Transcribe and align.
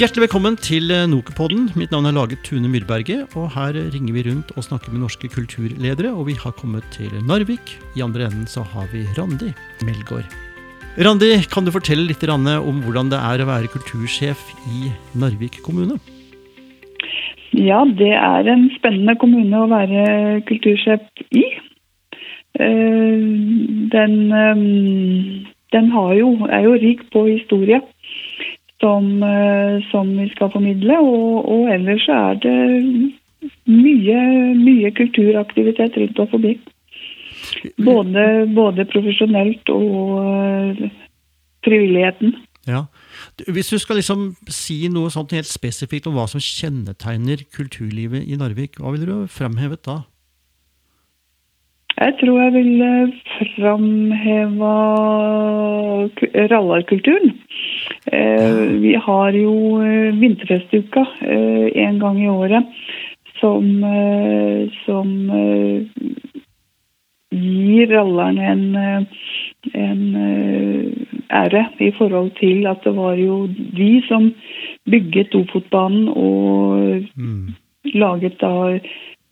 Hjertelig 0.00 0.30
velkommen 0.30 0.54
til 0.56 0.86
Nokerpodden. 1.12 1.66
Mitt 1.76 1.90
navn 1.92 2.08
er 2.08 2.14
Laget 2.16 2.40
Tune 2.46 2.70
Myrberget. 2.72 3.34
og 3.36 3.50
Her 3.52 3.76
ringer 3.92 4.14
vi 4.16 4.22
rundt 4.30 4.48
og 4.56 4.64
snakker 4.64 4.94
med 4.94 5.02
norske 5.02 5.28
kulturledere. 5.28 6.14
Og 6.16 6.30
vi 6.30 6.36
har 6.40 6.54
kommet 6.56 6.86
til 6.94 7.12
Narvik. 7.28 7.74
I 7.98 8.00
andre 8.00 8.24
enden 8.30 8.46
så 8.48 8.62
har 8.64 8.88
vi 8.94 9.02
Randi 9.18 9.50
Melgaard. 9.84 10.24
Randi, 10.96 11.28
kan 11.52 11.68
du 11.68 11.72
fortelle 11.74 12.08
litt 12.08 12.24
om 12.32 12.80
hvordan 12.80 13.12
det 13.12 13.20
er 13.20 13.44
å 13.44 13.50
være 13.50 13.68
kultursjef 13.68 14.40
i 14.72 14.88
Narvik 15.20 15.60
kommune? 15.60 16.00
Ja, 17.52 17.84
det 17.84 18.16
er 18.16 18.48
en 18.48 18.70
spennende 18.78 19.18
kommune 19.20 19.52
å 19.52 19.68
være 19.68 20.40
kultursjef 20.48 21.04
i. 21.28 21.44
Eh, 22.56 23.20
den, 23.92 24.16
eh, 24.32 24.66
den 25.76 25.92
jo, 25.92 26.36
er 26.48 26.64
jo 26.64 26.78
rik 26.88 27.04
på 27.12 27.28
historie 27.28 27.84
som, 28.80 29.22
eh, 29.22 29.80
som 29.90 30.10
vi 30.18 30.28
skal 30.34 30.52
formidle. 30.52 30.98
Og, 30.98 31.48
og, 31.48 31.70
ellers 31.74 32.04
så 32.08 32.18
er 32.30 32.40
det 32.44 32.58
mye, 33.66 34.20
mye 34.58 34.90
kulturaktivitet 34.96 35.96
rundt 35.96 36.22
og 36.24 36.30
forbi. 36.34 36.58
Både, 37.84 38.24
både 38.54 38.84
profesjonelt 38.84 39.68
og 39.72 40.90
frivilligheten. 41.64 42.34
Ja. 42.68 42.84
Hvis 43.48 43.70
du 43.72 43.78
skal 43.80 43.96
liksom 44.00 44.34
si 44.52 44.84
noe 44.92 45.10
helt 45.32 45.48
spesifikt 45.48 46.06
om 46.08 46.16
hva 46.18 46.26
som 46.28 46.42
kjennetegner 46.42 47.44
kulturlivet 47.56 48.28
i 48.28 48.36
Narvik, 48.36 48.78
hva 48.78 48.92
ville 48.92 49.08
du 49.08 49.30
fremhevet 49.32 49.82
da? 49.86 50.02
Jeg 52.00 52.14
tror 52.16 52.38
jeg 52.40 52.52
ville 52.54 52.90
framheva 53.58 54.76
rallarkulturen. 56.52 57.34
Eh, 58.12 58.62
vi 58.80 58.94
har 58.96 59.36
jo 59.36 59.54
eh, 59.84 60.16
vinterfestuka 60.16 61.04
eh, 61.20 61.66
en 61.84 61.98
gang 62.00 62.22
i 62.22 62.28
året 62.32 62.64
som, 63.40 63.64
som 64.84 65.12
gir 67.32 67.86
rallerne 67.88 68.48
en, 68.52 69.06
en 69.72 70.02
ære 71.32 71.62
i 71.80 71.88
forhold 71.96 72.34
til 72.36 72.66
at 72.68 72.84
det 72.84 72.92
var 72.96 73.16
jo 73.16 73.46
de 73.48 74.02
som 74.08 74.28
bygget 74.92 75.34
Ofotbanen 75.40 76.08
og 76.08 77.00
mm. 77.16 77.54
laget 77.94 78.36
da 78.44 78.76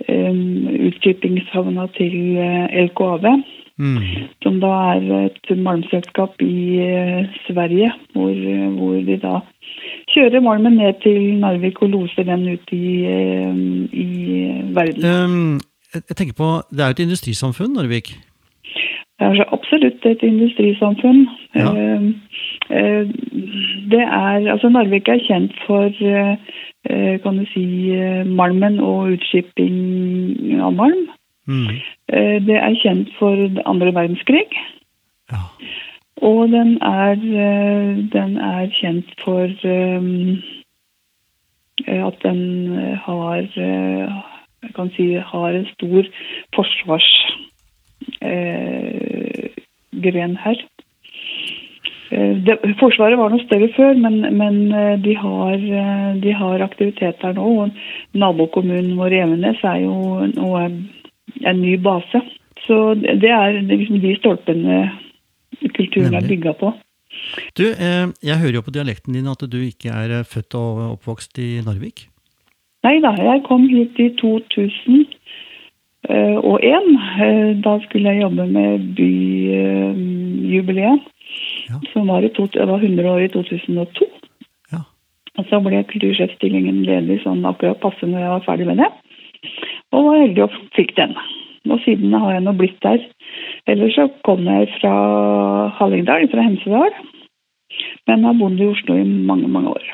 um, 0.08 0.66
utskippingshavna 0.88 1.86
til 1.98 2.14
LKAV. 2.88 3.30
Mm. 3.78 3.98
Som 4.42 4.56
da 4.58 4.72
er 4.96 5.04
et 5.28 5.52
malmselskap 5.54 6.40
i 6.42 6.58
uh, 6.82 7.28
Sverige, 7.46 7.92
hvor, 8.12 8.34
hvor, 8.78 8.96
de 9.06 9.18
da 9.22 9.38
kjører 10.10 10.42
malmen 10.42 10.80
ned 10.80 10.98
til 11.04 11.38
Narvik 11.38 11.82
og 11.82 11.92
loser 11.92 12.26
den 12.26 12.48
ut 12.54 12.72
i, 12.74 12.88
i 13.92 14.08
verden. 14.74 15.04
Um, 15.06 15.60
jeg 15.94 16.16
tenker 16.16 16.34
på, 16.34 16.48
Det 16.70 16.80
er 16.80 16.90
jo 16.90 16.96
et 16.98 17.06
industrisamfunn, 17.06 17.72
Narvik? 17.78 18.16
Det 19.18 19.26
er 19.26 19.52
absolutt 19.52 20.06
et 20.06 20.22
industrisamfunn. 20.22 21.24
Ja. 21.54 21.72
Uh, 21.74 23.08
det 23.90 24.04
er, 24.04 24.50
altså 24.52 24.68
Narvik 24.68 25.08
er 25.08 25.24
kjent 25.26 25.54
for 25.66 25.90
kan 27.22 27.36
du 27.36 27.44
si, 27.50 27.64
malmen 28.24 28.78
og 28.80 29.10
utskipping 29.16 30.60
av 30.62 30.72
malm. 30.78 31.08
Mm. 31.48 31.80
Eh, 32.12 32.38
det 32.44 32.56
er 32.56 32.76
kjent 32.82 33.08
for 33.18 33.48
andre 33.64 33.92
verdenskrig. 33.96 34.52
Ja. 35.32 35.42
Og 36.28 36.48
den 36.52 36.76
er, 36.82 37.16
eh, 37.16 37.96
den 38.12 38.36
er 38.36 38.68
kjent 38.80 39.14
for 39.24 39.48
at 41.88 42.16
den 42.22 42.42
har 43.06 43.42
kan 44.74 44.90
si 44.96 45.14
har 45.14 45.48
en 45.48 45.66
stor 45.66 46.02
forsvarsgren 46.54 47.47
uh, 48.22 49.48
her. 50.44 50.66
Det, 52.08 52.54
forsvaret 52.80 53.18
var 53.20 53.28
noe 53.28 53.44
større 53.44 53.68
før, 53.76 53.98
men, 54.00 54.22
men 54.38 54.54
de, 55.04 55.12
har, 55.20 55.56
de, 56.22 56.30
har, 56.32 56.62
aktivitet 56.64 57.20
her 57.20 57.34
nå. 57.36 57.44
og 57.44 58.16
Nabokommunen 58.16 58.96
vår 58.96 59.12
Evenes 59.18 59.60
er 59.60 59.82
jo 59.82 60.24
noe 60.32 60.62
en 61.44 61.60
ny 61.60 61.76
base. 61.84 62.22
Så 62.64 62.94
det 62.96 63.28
er 63.28 63.60
liksom 63.60 64.00
de 64.00 64.14
stolpene 64.16 64.78
kulturen 65.76 66.12
Nemlig. 66.12 66.24
er 66.24 66.28
bygga 66.32 66.52
på. 66.60 66.72
Du, 67.58 67.64
eh, 67.72 68.06
jeg 68.22 68.40
hører 68.42 68.58
jo 68.58 68.66
på 68.66 68.74
dialekten 68.74 69.16
din 69.16 69.30
at 69.30 69.42
du 69.50 69.58
ikke 69.62 69.90
er 69.90 70.20
eh, 70.20 70.28
født 70.28 70.54
og 70.58 70.82
oppvokst 70.98 71.40
i 71.42 71.48
Narvik? 71.64 72.06
Nei 72.86 72.98
da, 73.02 73.10
jeg 73.18 73.42
kom 73.48 73.64
hit 73.68 73.98
i 73.98 74.10
2001. 76.06 76.62
én. 76.62 77.62
da 77.62 77.78
skulle 77.84 78.12
jeg 78.12 78.22
jobbe 78.22 78.46
med 78.46 78.94
byjubileet, 78.96 81.00
ja. 81.68 81.74
som 81.92 82.08
var, 82.08 82.22
i 82.22 82.28
to, 82.28 82.48
var 82.54 82.78
100 82.78 83.10
år 83.10 83.20
i 83.20 83.28
2002. 83.28 84.06
Ja. 84.72 84.78
Og 85.38 85.44
så 85.50 85.60
ble 85.60 85.82
kultursjefstillingen 85.90 86.84
ledig 86.86 87.20
sånn 87.24 87.44
akkurat 87.44 87.80
passe 87.82 88.06
når 88.06 88.20
jeg 88.20 88.30
var 88.30 88.46
ferdig 88.46 88.66
med 88.70 88.78
det. 88.84 88.90
Og 89.92 90.04
var 90.04 90.22
heldig 90.22 90.42
og 90.46 90.56
fikk 90.76 90.96
den. 90.96 91.14
Og 91.68 91.80
siden 91.84 92.14
har 92.14 92.32
jeg 92.32 92.44
nå 92.46 92.52
blitt 92.56 92.80
der. 92.82 93.00
Ellers 93.68 93.96
så 93.98 94.08
kom 94.24 94.46
jeg 94.48 94.70
fra 94.78 94.94
Hallingdal, 95.78 96.28
fra 96.32 96.46
Hemsedal. 96.46 96.92
Men 98.08 98.24
har 98.24 98.38
bodd 98.38 98.60
i 98.60 98.68
Oslo 98.68 98.96
i 98.96 99.04
mange, 99.04 99.48
mange 99.52 99.74
år. 99.74 99.84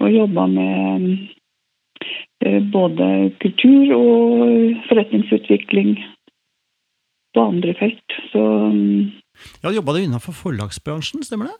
Og 0.00 0.12
jobba 0.12 0.46
med 0.46 1.02
eh, 1.02 1.35
både 2.72 3.06
kultur 3.42 3.92
og 3.96 4.42
forretningsutvikling 4.88 5.96
på 7.34 7.44
andre 7.52 7.74
felt. 7.78 8.18
Så 8.32 8.42
mm, 8.72 9.12
Ja, 9.64 9.72
Jobba 9.72 9.92
du 9.92 10.02
innenfor 10.02 10.36
forlagsbransjen, 10.36 11.24
stemmer 11.24 11.50
det? 11.50 11.56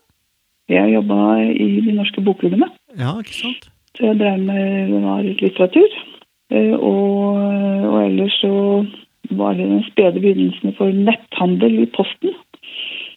Jeg 0.73 0.95
jobba 0.97 1.17
i 1.47 1.67
de 1.87 1.95
norske 1.95 2.23
bokklubbene. 2.27 2.69
Ja, 2.99 3.13
ikke 3.23 3.37
sant? 3.37 3.69
Så 3.97 4.09
jeg 4.09 4.19
drev 4.19 4.41
med 4.43 5.29
litteratur. 5.41 5.93
Eh, 6.51 6.75
og, 6.75 7.39
og 7.87 7.99
ellers 8.03 8.35
så 8.41 8.53
var 9.39 9.55
det 9.59 9.69
den 9.71 9.85
spede 9.91 10.21
begynnelsen 10.21 10.75
for 10.79 10.91
netthandel 10.91 11.81
i 11.85 11.87
Posten. 11.95 12.35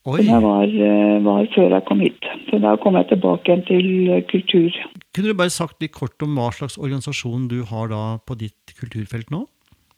Oi. 0.07 0.21
Som 0.23 0.29
jeg 0.31 0.43
var, 0.45 0.63
eh, 0.63 1.17
var, 1.25 1.47
før 1.55 1.75
jeg 1.75 1.85
kom 1.89 2.03
hit. 2.05 2.29
Så 2.49 2.59
da 2.63 2.75
kom 2.79 2.95
jeg 2.95 3.09
tilbake 3.11 3.51
igjen 3.51 3.65
til 3.67 3.87
kultur. 4.31 4.77
Kunne 5.15 5.33
du 5.33 5.37
bare 5.37 5.53
sagt 5.53 5.81
litt 5.83 5.95
kort 5.95 6.21
om 6.23 6.37
hva 6.39 6.51
slags 6.55 6.79
organisasjon 6.79 7.49
du 7.51 7.63
har 7.67 7.91
da 7.91 8.03
på 8.23 8.37
ditt 8.39 8.75
kulturfelt 8.79 9.33
nå? 9.33 9.43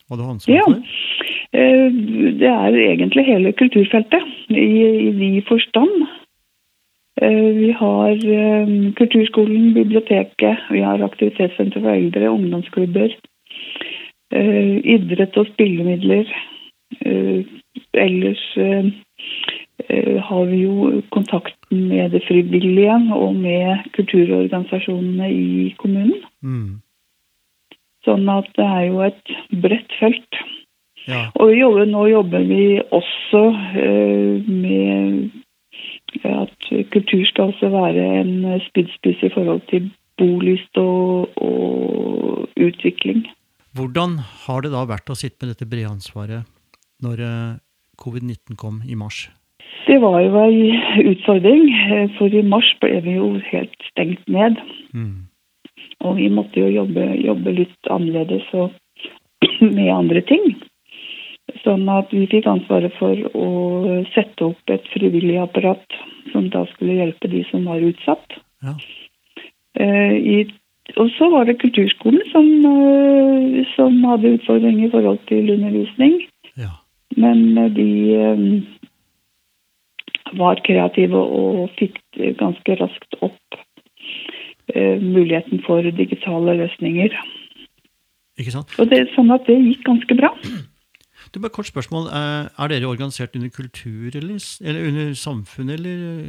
Hva 0.09 0.17
du 0.17 0.25
har 0.25 0.33
ansvar 0.33 0.65
for? 0.65 0.81
Ja. 0.81 0.87
det 1.51 2.47
er 2.47 2.75
egentlig 2.79 3.25
hele 3.27 3.51
kulturfeltet, 3.53 4.23
i, 4.49 4.67
i 5.07 5.11
vid 5.15 5.43
forstand. 5.47 6.07
Eh, 7.21 7.49
vi 7.55 7.71
har 7.71 8.11
eh, 8.11 8.93
kulturskolen, 8.95 9.73
biblioteket, 9.73 10.57
vi 10.71 10.79
har 10.79 11.03
aktivitetssenter 11.03 11.81
for 11.83 11.91
eldre, 11.93 12.29
ungdomsklubber. 12.29 13.13
Eh, 14.31 14.79
idrett 14.95 15.37
og 15.37 15.47
spillemidler. 15.51 16.25
Ellers 17.93 18.41
har 20.27 20.45
vi 20.49 20.61
jo 20.63 21.01
kontakten 21.11 21.87
med 21.89 22.11
det 22.15 22.23
frivillige 22.27 22.95
og 23.15 23.35
med 23.35 23.85
kulturorganisasjonene 23.97 25.29
i 25.33 25.75
kommunen. 25.81 26.23
Mm. 26.41 26.81
Sånn 28.05 28.29
at 28.33 28.49
det 28.57 28.65
er 28.65 28.83
jo 28.89 29.03
et 29.05 29.35
bredt 29.63 29.93
felt. 29.99 30.41
Ja. 31.09 31.27
Og 31.41 31.53
jobber, 31.55 31.85
nå 31.89 32.05
jobber 32.11 32.45
vi 32.45 32.65
også 32.93 33.43
med 34.47 35.31
at 36.27 36.69
kultur 36.91 37.23
skal 37.29 37.51
også 37.53 37.69
være 37.73 38.05
en 38.21 38.45
spydspiss 38.67 39.23
i 39.25 39.31
forhold 39.33 39.61
til 39.71 39.89
bolyst 40.21 40.77
og, 40.77 41.31
og, 41.41 42.47
utvikling. 42.61 43.25
Hvordan 43.73 44.19
har 44.45 44.61
det 44.61 44.73
da 44.73 44.83
vært 44.85 45.09
å 45.09 45.17
sitte 45.17 45.45
med 45.45 45.53
dette 45.53 45.69
brede 45.69 45.89
ansvaret 45.89 46.49
når 47.01 47.23
eh, 47.25 47.53
covid-19 48.01 48.59
kom 48.59 48.81
i 48.85 48.97
mars? 48.99 49.29
Det 49.87 49.97
var 50.01 50.19
jo 50.21 50.37
en 50.37 51.07
utfordring, 51.11 51.63
eh, 51.73 52.09
for 52.17 52.33
i 52.33 52.43
mars 52.45 52.69
ble 52.81 53.01
vi 53.05 53.17
jo 53.17 53.33
helt 53.49 53.87
stengt 53.89 54.27
ned. 54.29 54.59
Mm. 54.93 55.27
Og 56.05 56.17
vi 56.17 56.29
måtte 56.33 56.61
jo 56.61 56.69
jobbe, 56.69 57.07
jobbe 57.21 57.55
litt 57.57 57.89
annerledes 57.89 58.45
og 58.53 58.71
med 59.77 59.89
andre 59.93 60.21
ting. 60.21 60.53
Sånn 61.65 61.89
at 61.91 62.13
vi 62.13 62.23
fikk 62.31 62.47
ansvaret 62.47 62.93
for 62.99 63.17
å 63.35 63.49
sette 64.13 64.47
opp 64.47 64.71
et 64.71 64.85
frivillig 64.93 65.37
apparat 65.41 65.99
som 66.31 66.47
da 66.53 66.63
skulle 66.71 66.99
hjelpe 67.01 67.29
de 67.31 67.43
som 67.49 67.65
var 67.67 67.83
utsatt. 67.83 68.37
Ja. 68.63 68.75
Uh, 69.79 70.15
i, 70.15 70.37
og 70.99 71.09
så 71.15 71.29
var 71.31 71.47
det 71.47 71.59
kulturskolen 71.61 72.21
som, 72.31 72.47
uh, 72.65 73.61
som, 73.75 73.97
hadde 74.05 74.35
utfordringer 74.37 74.87
i 74.87 74.91
forhold 74.93 75.19
til 75.31 75.51
undervisning. 75.53 76.21
Ja. 76.59 76.73
Men 77.17 77.57
uh, 77.57 77.67
de 77.75 77.89
var 80.39 80.61
kreative 80.67 81.19
og 81.19 81.69
fikk 81.79 81.99
ganske 82.39 82.77
raskt 82.79 83.19
opp 83.21 83.59
muligheten 84.71 85.59
for 85.65 85.83
digitale 85.83 86.53
løsninger. 86.61 87.15
Ikke 88.39 88.53
sant? 88.53 88.71
Og 88.79 88.87
det, 88.91 89.01
sånn 89.15 89.33
at 89.35 89.43
det 89.49 89.57
gikk 89.59 89.83
ganske 89.87 90.15
bra. 90.15 90.31
Du, 91.31 91.39
bare 91.39 91.53
kort 91.55 91.69
spørsmål. 91.69 92.09
Er 92.11 92.71
dere 92.71 92.89
organisert 92.89 93.35
under 93.35 93.49
kultur, 93.49 94.09
eller, 94.15 94.39
eller 94.63 94.87
under 94.87 95.13
samfunn, 95.15 95.69
eller 95.69 96.25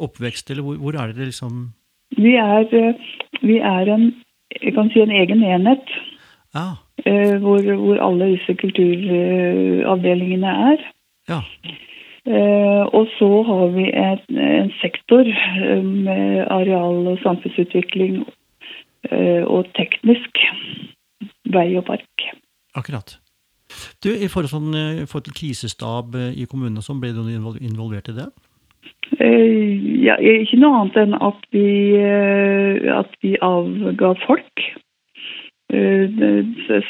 oppvekst, 0.00 0.50
eller 0.50 0.62
hvor, 0.64 0.76
hvor 0.80 0.96
er 0.96 1.12
dere 1.12 1.30
liksom 1.32 1.72
Vi 2.16 2.36
er, 2.38 2.64
vi 3.42 3.58
er 3.58 3.90
en, 3.92 4.12
si 4.92 5.00
en 5.02 5.16
egen 5.20 5.42
enhet. 5.42 5.96
Ah. 6.54 6.76
Hvor, 7.42 7.60
hvor, 7.76 7.98
alle 8.00 8.30
disse 8.36 8.54
kulturavdelingene 8.62 10.52
er. 10.70 10.86
Ja. 11.28 11.40
Og 12.26 13.06
så 13.18 13.28
har 13.46 13.68
vi 13.76 13.84
en, 13.94 14.38
en 14.38 14.72
sektor 14.80 15.28
med 15.82 16.46
areal- 16.50 17.06
og 17.12 17.20
samfunnsutvikling 17.22 18.24
og 19.46 19.68
teknisk 19.78 20.40
vei 21.54 21.68
og 21.78 21.84
park. 21.86 22.26
Akkurat. 22.74 23.14
Du, 24.02 24.10
I 24.10 24.28
forhold, 24.30 24.50
sånn, 24.50 24.74
i 24.74 25.06
forhold 25.06 25.28
til 25.28 25.38
krisestab 25.38 26.16
i 26.18 26.46
kommunene, 26.50 26.82
sånn, 26.82 27.00
ble 27.02 27.14
du 27.14 27.22
involvert 27.30 28.10
i 28.10 28.16
det? 28.18 28.28
Ja, 30.02 30.18
ikke 30.18 30.58
noe 30.58 30.82
annet 30.82 30.98
enn 31.02 31.14
at 31.14 31.46
vi, 31.54 31.68
at 32.90 33.14
vi 33.22 33.36
avga 33.42 34.12
folk 34.26 34.66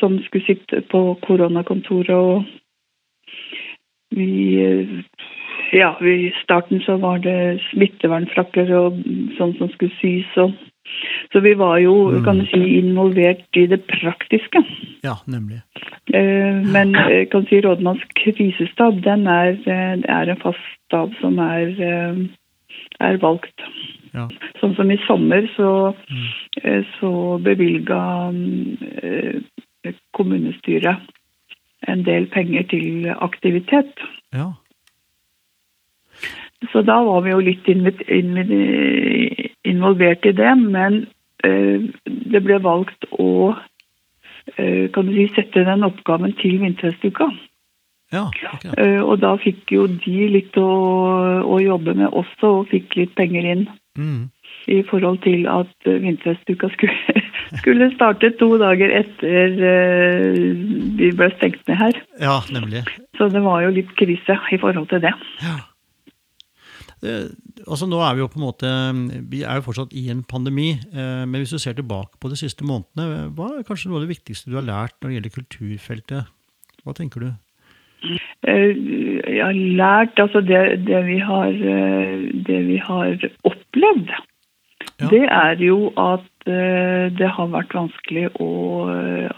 som 0.01 0.19
skulle 0.27 0.47
sitte 0.49 0.83
på 0.93 1.01
koronakontoret. 1.25 2.17
Og 2.17 2.45
vi 4.17 4.31
Ja, 5.75 5.97
i 6.01 6.33
starten 6.43 6.81
så 6.81 6.97
var 7.03 7.19
det 7.19 7.59
smittevernfrakker 7.73 8.71
og 8.79 9.01
sånn 9.37 9.57
som 9.59 9.71
skulle 9.73 9.95
sys. 10.01 10.29
og 10.37 10.55
så 11.33 11.41
vi 11.41 11.55
var 11.59 11.79
jo 11.83 12.23
kan 12.25 12.39
du 12.39 12.47
si, 12.47 12.79
involvert 12.79 13.59
i 13.59 13.67
det 13.67 13.81
praktiske. 13.91 14.63
Ja, 15.05 15.17
nemlig. 15.27 15.61
Men 16.73 16.95
kan 17.33 17.47
si 17.51 17.61
rådmanns 17.61 18.05
krisestab 18.15 19.03
den 19.05 19.27
er, 19.27 19.59
er 19.67 20.31
en 20.31 20.41
fast 20.43 20.63
stab 20.87 21.15
som 21.21 21.39
er, 21.43 21.75
er 23.01 23.21
valgt. 23.23 23.67
Ja. 24.15 24.29
Sånn 24.61 24.77
som 24.79 24.91
i 24.91 25.01
sommer 25.05 25.51
så, 25.57 25.73
mm. 26.09 26.85
så 26.97 27.13
bevilga 27.43 28.01
kommunestyret 30.17 31.03
en 31.87 32.05
del 32.07 32.27
penger 32.33 32.67
til 32.71 33.09
aktivitet. 33.15 33.93
Ja. 34.35 34.53
Så 36.73 36.83
da 36.83 37.01
var 37.05 37.21
vi 37.25 37.35
jo 37.35 37.43
litt 37.45 37.69
involvert 39.67 40.27
i 40.27 40.33
det, 40.37 40.55
men 40.63 41.07
det 42.33 42.43
ble 42.43 42.59
valgt 42.65 43.05
å 43.13 43.55
kan 44.57 45.09
du 45.09 45.13
si, 45.13 45.27
sette 45.35 45.65
den 45.67 45.85
oppgaven 45.85 46.33
til 46.41 46.61
Vinterfestuka. 46.63 47.27
Ja, 48.15 48.29
okay. 48.55 49.01
Og 49.03 49.19
da 49.19 49.33
fikk 49.43 49.73
jo 49.75 49.89
de 49.91 50.29
litt 50.31 50.57
å, 50.61 50.71
å, 51.43 51.59
jobbe 51.59 51.97
med 51.99 52.15
også, 52.15 52.53
og 52.61 52.69
fikk 52.71 52.95
litt 53.01 53.17
penger 53.19 53.49
inn. 53.55 53.65
Mm. 53.99 54.29
I 54.71 54.83
forhold 54.87 55.19
til 55.27 55.49
at 55.51 55.75
Vinterfestuka 55.87 56.71
skulle, 56.75 57.26
skulle 57.61 57.91
starte 57.95 58.33
to 58.41 58.51
dager 58.61 58.93
etter 59.01 59.57
vi 60.97 61.13
ble 61.17 61.31
stengt 61.37 61.63
ned 61.69 61.81
her. 61.81 62.03
Ja, 62.23 62.41
nemlig. 62.53 62.85
Så 63.19 63.31
det 63.33 63.43
var 63.45 63.65
jo 63.65 63.73
litt 63.77 63.93
krise 63.99 64.39
i 64.53 64.61
forhold 64.61 64.89
til 64.93 65.03
det. 65.05 65.15
Ja. 65.45 65.57
Altså 67.07 67.87
Nå 67.87 67.99
er 68.01 68.15
vi 68.17 68.23
jo 68.23 68.29
på 68.33 68.39
en 68.39 68.45
måte 68.47 68.69
Vi 69.29 69.43
er 69.45 69.59
jo 69.59 69.67
fortsatt 69.67 69.93
i 69.95 70.07
en 70.11 70.23
pandemi. 70.27 70.73
Men 70.95 71.37
hvis 71.37 71.53
du 71.53 71.61
ser 71.61 71.77
tilbake 71.77 72.17
på 72.21 72.31
de 72.33 72.39
siste 72.41 72.65
månedene, 72.67 73.29
hva 73.37 73.51
er 73.53 73.67
kanskje 73.69 73.91
noe 73.91 74.01
av 74.01 74.07
det 74.07 74.15
viktigste 74.17 74.51
du 74.51 74.57
har 74.57 74.67
lært 74.67 74.97
når 74.99 75.11
det 75.11 75.19
gjelder 75.19 75.35
kulturfeltet? 75.37 76.33
Hva 76.87 76.95
tenker 76.97 77.25
du? 77.25 77.29
Jeg 78.47 79.43
har 79.43 79.57
lært 79.81 80.21
Altså, 80.23 80.41
det, 80.41 80.87
det, 80.87 81.03
vi, 81.07 81.19
har, 81.19 81.53
det 82.49 82.61
vi 82.69 82.79
har 82.83 83.29
opplevd, 83.49 84.13
ja. 85.01 85.09
det 85.11 85.25
er 85.25 85.63
jo 85.65 85.91
at 86.01 86.27
det 86.47 87.31
har 87.37 87.49
vært 87.51 87.75
vanskelig 87.75 88.29
å 88.39 88.51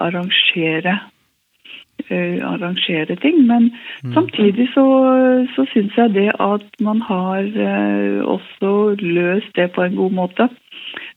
arrangere 0.04 0.98
arrangere 2.08 3.16
ting. 3.16 3.46
Men 3.46 3.70
mm. 4.04 4.12
samtidig 4.14 4.68
så, 4.74 4.84
så 5.54 5.66
syns 5.72 5.96
jeg 5.96 6.14
det 6.14 6.30
at 6.40 6.66
man 6.80 7.00
har 7.00 7.44
også 8.24 8.96
løst 9.00 9.56
det 9.56 9.72
på 9.72 9.82
en 9.82 9.96
god 9.96 10.10
måte. 10.10 10.48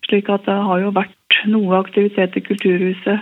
Slik 0.08 0.30
at 0.30 0.46
det 0.46 0.58
har 0.68 0.80
jo 0.82 0.96
vært 0.96 1.18
noe 1.48 1.80
aktivitet 1.80 2.36
i 2.38 2.44
Kulturhuset. 2.46 3.20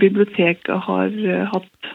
Biblioteket 0.00 0.74
har 0.88 1.14
hatt 1.54 1.94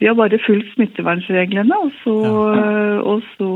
Vi 0.00 0.06
har 0.06 0.14
bare 0.14 0.38
fulgt 0.46 0.72
smittevernreglene, 0.74 1.76
og 1.76 1.90
så, 2.04 2.14
ja. 2.56 3.00
og 3.04 3.22
så 3.36 3.50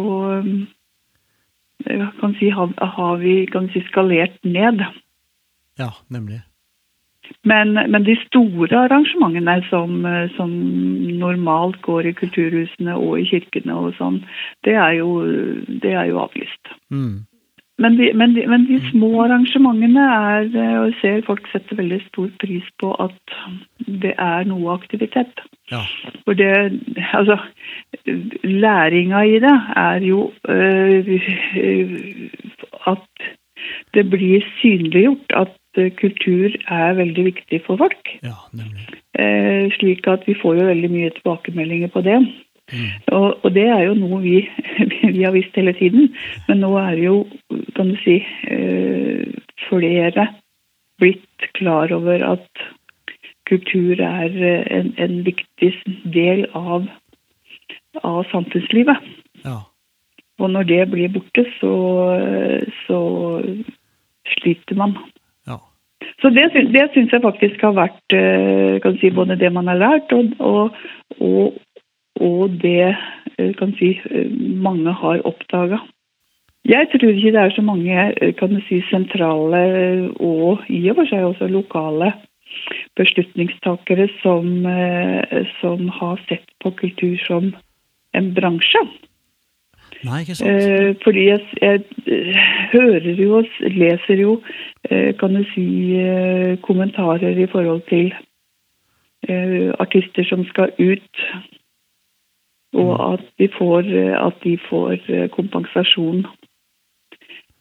kan 2.20 2.34
si, 2.38 2.50
har, 2.52 2.68
har 2.96 3.16
vi 3.16 3.46
kan 3.46 3.70
si, 3.72 3.80
skalert 3.88 4.36
ned. 4.44 4.84
Ja, 5.78 5.90
nemlig. 6.08 6.42
Men, 7.44 7.72
men, 7.72 8.04
de 8.04 8.16
store 8.26 8.76
arrangementene 8.84 9.58
som, 9.70 10.06
som, 10.36 10.50
normalt 11.20 11.80
går 11.82 12.10
i 12.10 12.16
kulturhusene 12.16 12.96
og 12.96 13.20
i 13.20 13.28
kirkene 13.28 13.76
og 13.76 13.94
sånn, 13.98 14.18
det 14.64 14.74
er 14.76 14.98
jo, 14.98 15.22
det 15.82 15.94
er 15.94 16.10
jo 16.10 16.20
avlyst. 16.24 16.74
Mm. 16.92 17.24
Men, 17.80 17.96
de, 17.98 18.12
men, 18.14 18.36
de, 18.36 18.44
men 18.46 18.66
de, 18.68 18.78
små 18.92 19.08
arrangementene 19.24 20.02
er 20.04 20.44
Og 20.78 20.84
jeg 20.92 20.94
ser 21.00 21.24
folk 21.26 21.48
setter 21.50 21.80
veldig 21.80 21.98
stor 22.04 22.28
pris 22.38 22.68
på 22.78 22.92
at 23.02 23.34
det 24.04 24.12
er 24.14 24.46
noe 24.46 24.76
aktivitet. 24.76 25.42
Ja. 25.72 25.82
For 26.22 26.38
det 26.38 26.52
Altså, 27.18 27.38
læringa 28.44 29.24
i 29.26 29.40
det 29.42 29.56
er 29.76 30.06
jo 30.06 30.30
øh, 30.48 31.10
at 32.86 33.28
det 33.94 34.10
blir 34.10 34.44
synliggjort 34.60 35.34
at 35.34 35.58
kultur 36.00 36.54
er 36.70 36.96
veldig 36.98 37.24
viktig 37.30 37.60
for 37.66 37.80
folk. 37.80 38.10
Ja. 38.22 38.36
Eh, 39.18 39.70
slik 39.78 40.06
at 40.10 40.26
vi 40.28 40.36
får 40.40 40.58
jo 40.60 40.68
veldig 40.70 40.90
mye 40.90 41.12
tilbakemeldinger 41.16 41.92
på 41.94 42.02
det. 42.06 42.18
Mm. 42.72 42.86
Og, 43.12 43.44
og, 43.44 43.50
det 43.54 43.66
er 43.68 43.82
jo 43.84 43.96
noe 43.98 44.20
vi, 44.24 44.38
vi, 45.02 45.22
har 45.22 45.34
visst 45.36 45.56
hele 45.56 45.74
tiden. 45.78 46.14
Men 46.48 46.62
nå 46.64 46.72
er 46.80 46.96
det 46.96 47.04
jo, 47.04 47.18
kan 47.76 47.92
du 47.92 47.98
si, 48.04 48.20
eh, 48.48 49.26
flere 49.68 50.28
blitt 51.02 51.50
klar 51.58 51.92
over 51.92 52.22
at 52.24 52.64
kultur 53.48 54.00
er 54.00 54.34
en, 54.70 54.94
en 54.98 55.16
viktig 55.26 55.72
del 56.14 56.46
av, 56.54 56.86
av 58.02 58.22
samfunnslivet. 58.30 59.02
Ja. 59.44 59.58
Og 60.38 60.50
når 60.50 60.62
det 60.70 60.80
blir 60.90 61.12
borte, 61.14 61.44
så, 61.60 61.74
så 62.86 63.00
sliter 64.38 64.78
man. 64.78 64.96
Så 66.22 66.30
det, 66.34 66.48
det 66.74 66.84
syns 66.94 67.12
jeg 67.12 67.22
faktisk 67.24 67.62
har 67.64 67.74
vært 67.76 68.16
kan 68.84 68.98
si, 69.00 69.10
både 69.14 69.38
det 69.40 69.52
man 69.52 69.68
har 69.70 69.80
lært, 69.80 70.12
og, 70.12 70.32
og, 70.38 70.76
og, 71.20 71.58
og 72.20 72.54
det 72.62 72.94
kan 73.58 73.74
si, 73.78 73.96
mange 74.62 74.92
har 74.92 75.24
oppdaga. 75.28 75.80
Jeg 76.64 76.88
tror 76.88 77.10
ikke 77.12 77.32
det 77.34 77.40
er 77.42 77.52
så 77.52 77.64
mange 77.64 78.32
kan 78.38 78.60
si, 78.68 78.80
sentrale 78.88 79.64
og 80.16 80.64
i 80.72 80.80
og 80.88 81.00
for 81.00 81.10
seg 81.10 81.26
også 81.28 81.50
lokale 81.52 82.14
beslutningstakere 82.96 84.06
som, 84.22 84.64
som 85.60 85.88
har 85.98 86.22
sett 86.28 86.46
på 86.62 86.72
kultur 86.78 87.18
som 87.26 87.50
en 88.14 88.30
bransje. 88.36 88.84
Nei, 90.04 90.20
ikke 90.20 90.34
sant. 90.36 91.02
fordi 91.04 91.24
jeg, 91.28 91.40
jeg, 91.62 91.82
hører 92.72 93.10
jo 93.22 93.38
og 93.38 93.46
leser 93.72 94.20
jo, 94.20 94.38
kan 95.20 95.36
du 95.38 95.44
si, 95.54 95.66
kommentarer 96.62 97.38
i 97.40 97.48
forhold 97.48 97.82
til 97.88 98.12
artister 99.80 100.26
som 100.28 100.44
skal 100.50 100.74
ut. 100.78 101.26
Og 102.74 102.92
at 103.12 103.22
de 103.38 103.48
får, 103.58 103.88
at 104.26 104.40
de 104.44 104.58
får 104.68 105.28
kompensasjon. 105.32 106.24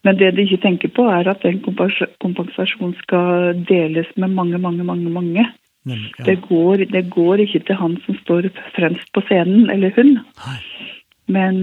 Men 0.04 0.18
det 0.20 0.34
de 0.36 0.44
ikke 0.44 0.62
tenker 0.66 0.90
på, 0.92 1.06
er 1.08 1.30
at 1.30 1.44
den 1.46 1.62
kompensasjonen 1.64 2.96
skal 3.00 3.54
deles 3.68 4.10
med 4.16 4.34
mange, 4.34 4.58
mange, 4.58 4.84
mange. 4.84 5.10
mange. 5.10 5.46
Ja. 5.86 5.96
det, 6.24 6.38
går, 6.48 6.76
det, 6.76 7.10
går, 7.10 7.34
ikke 7.44 7.58
til 7.58 7.76
han 7.76 7.96
som 8.06 8.16
står 8.16 8.48
fremst 8.76 9.08
på 9.14 9.20
scenen, 9.28 9.70
eller 9.70 9.92
hun. 9.96 10.18
Nei 10.46 10.60
men 11.26 11.60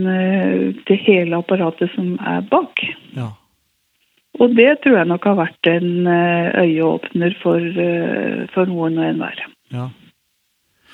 det 0.88 0.98
hele 1.06 1.38
apparatet 1.38 1.92
som 1.94 2.16
er 2.18 2.42
bak. 2.50 2.82
Ja. 3.14 3.30
Og 4.42 4.56
det 4.58 4.80
tror 4.82 4.98
jeg 4.98 5.10
nok 5.12 5.28
har 5.28 5.38
vært 5.38 5.70
en 5.70 6.08
øyeåpner 6.08 7.36
for, 7.44 7.60
for 8.56 8.72
noen 8.72 8.98
og 8.98 9.06
enhver. 9.06 9.44
Ja. 9.76 9.90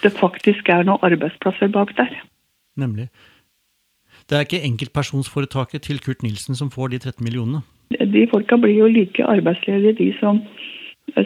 Det 0.03 0.12
faktisk 0.17 0.69
er 0.69 0.83
noen 0.83 1.05
arbeidsplasser 1.05 1.71
bak 1.74 1.93
der. 1.97 2.12
Nemlig. 2.77 3.07
Det 4.29 4.36
er 4.36 4.43
ikke 4.45 4.65
enkeltpersonsforetaket 4.67 5.86
til 5.88 6.01
Kurt 6.03 6.24
Nilsen 6.24 6.57
som 6.59 6.71
får 6.71 6.91
de 6.91 7.00
13 7.00 7.24
millionene? 7.24 7.62
De 7.89 8.25
folka 8.31 8.57
blir 8.59 8.75
jo 8.75 8.89
like 8.91 9.24
arbeidsledige, 9.24 9.95
de 10.01 10.09
som, 10.19 10.41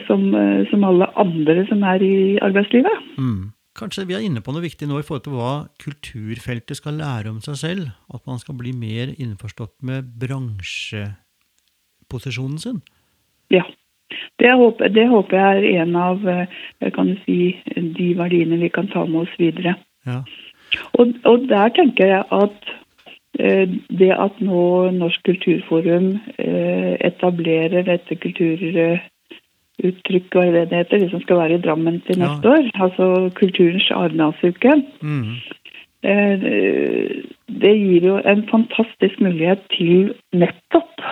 som, 0.06 0.28
som 0.70 0.84
alle 0.86 1.08
andre 1.18 1.66
som 1.66 1.82
er 1.82 2.04
i 2.06 2.38
arbeidslivet. 2.38 3.02
Mm. 3.18 3.50
Kanskje 3.78 4.08
vi 4.08 4.14
er 4.16 4.24
inne 4.26 4.42
på 4.44 4.52
noe 4.52 4.66
viktig 4.66 4.86
nå 4.88 4.94
i 5.00 5.06
forhold 5.06 5.24
til 5.24 5.36
hva 5.38 5.54
kulturfeltet 5.80 6.76
skal 6.76 6.94
lære 7.00 7.28
om 7.32 7.40
seg 7.44 7.56
selv? 7.60 7.84
At 8.12 8.22
man 8.28 8.38
skal 8.42 8.54
bli 8.58 8.72
mer 8.76 9.06
innforstått 9.16 9.74
med 9.86 10.00
bransjeposisjonen 10.20 12.58
sin? 12.60 12.78
Ja. 13.52 13.64
Det 14.40 14.52
håper, 14.52 14.88
det 14.92 15.08
håper, 15.08 15.36
jeg 15.38 15.72
er 15.72 15.82
en 15.86 15.96
av 15.96 16.18
kan 16.92 17.06
du 17.08 17.16
si, 17.24 17.56
de 17.96 18.16
verdiene 18.18 18.60
vi 18.60 18.68
kan 18.68 18.88
ta 18.92 19.06
med 19.08 19.20
oss 19.24 19.34
videre. 19.40 19.72
Ja. 20.04 20.20
Og, 20.98 21.14
og, 21.24 21.48
der 21.48 21.68
tenker 21.76 22.06
jeg 22.06 22.24
at 22.32 22.72
eh, 23.38 23.68
det 24.00 24.12
at 24.16 24.40
nå 24.44 24.90
Norsk 24.96 25.24
kulturforum 25.28 26.12
eh, 26.38 26.94
etablerer 27.08 27.86
dette 27.88 28.18
kulturuttrykk, 28.20 29.08
hva 29.80 30.44
og 30.46 30.52
det 30.54 30.68
det 30.70 30.78
heter, 30.82 30.98
det 30.98 31.10
som 31.10 31.22
skal 31.22 31.40
være 31.40 31.58
i 31.58 31.62
Drammen 31.62 32.00
til 32.06 32.18
neste 32.20 32.48
ja. 32.48 32.54
år, 32.54 32.70
altså 32.84 33.30
Kulturens 33.34 33.90
Arendalsuke, 33.90 34.74
mm. 35.00 35.30
eh, 36.04 36.46
det 37.48 37.74
gir 37.78 38.06
jo 38.06 38.18
en 38.18 38.44
fantastisk 38.50 39.20
mulighet 39.20 39.64
til 39.76 40.12
nettopp 40.32 41.02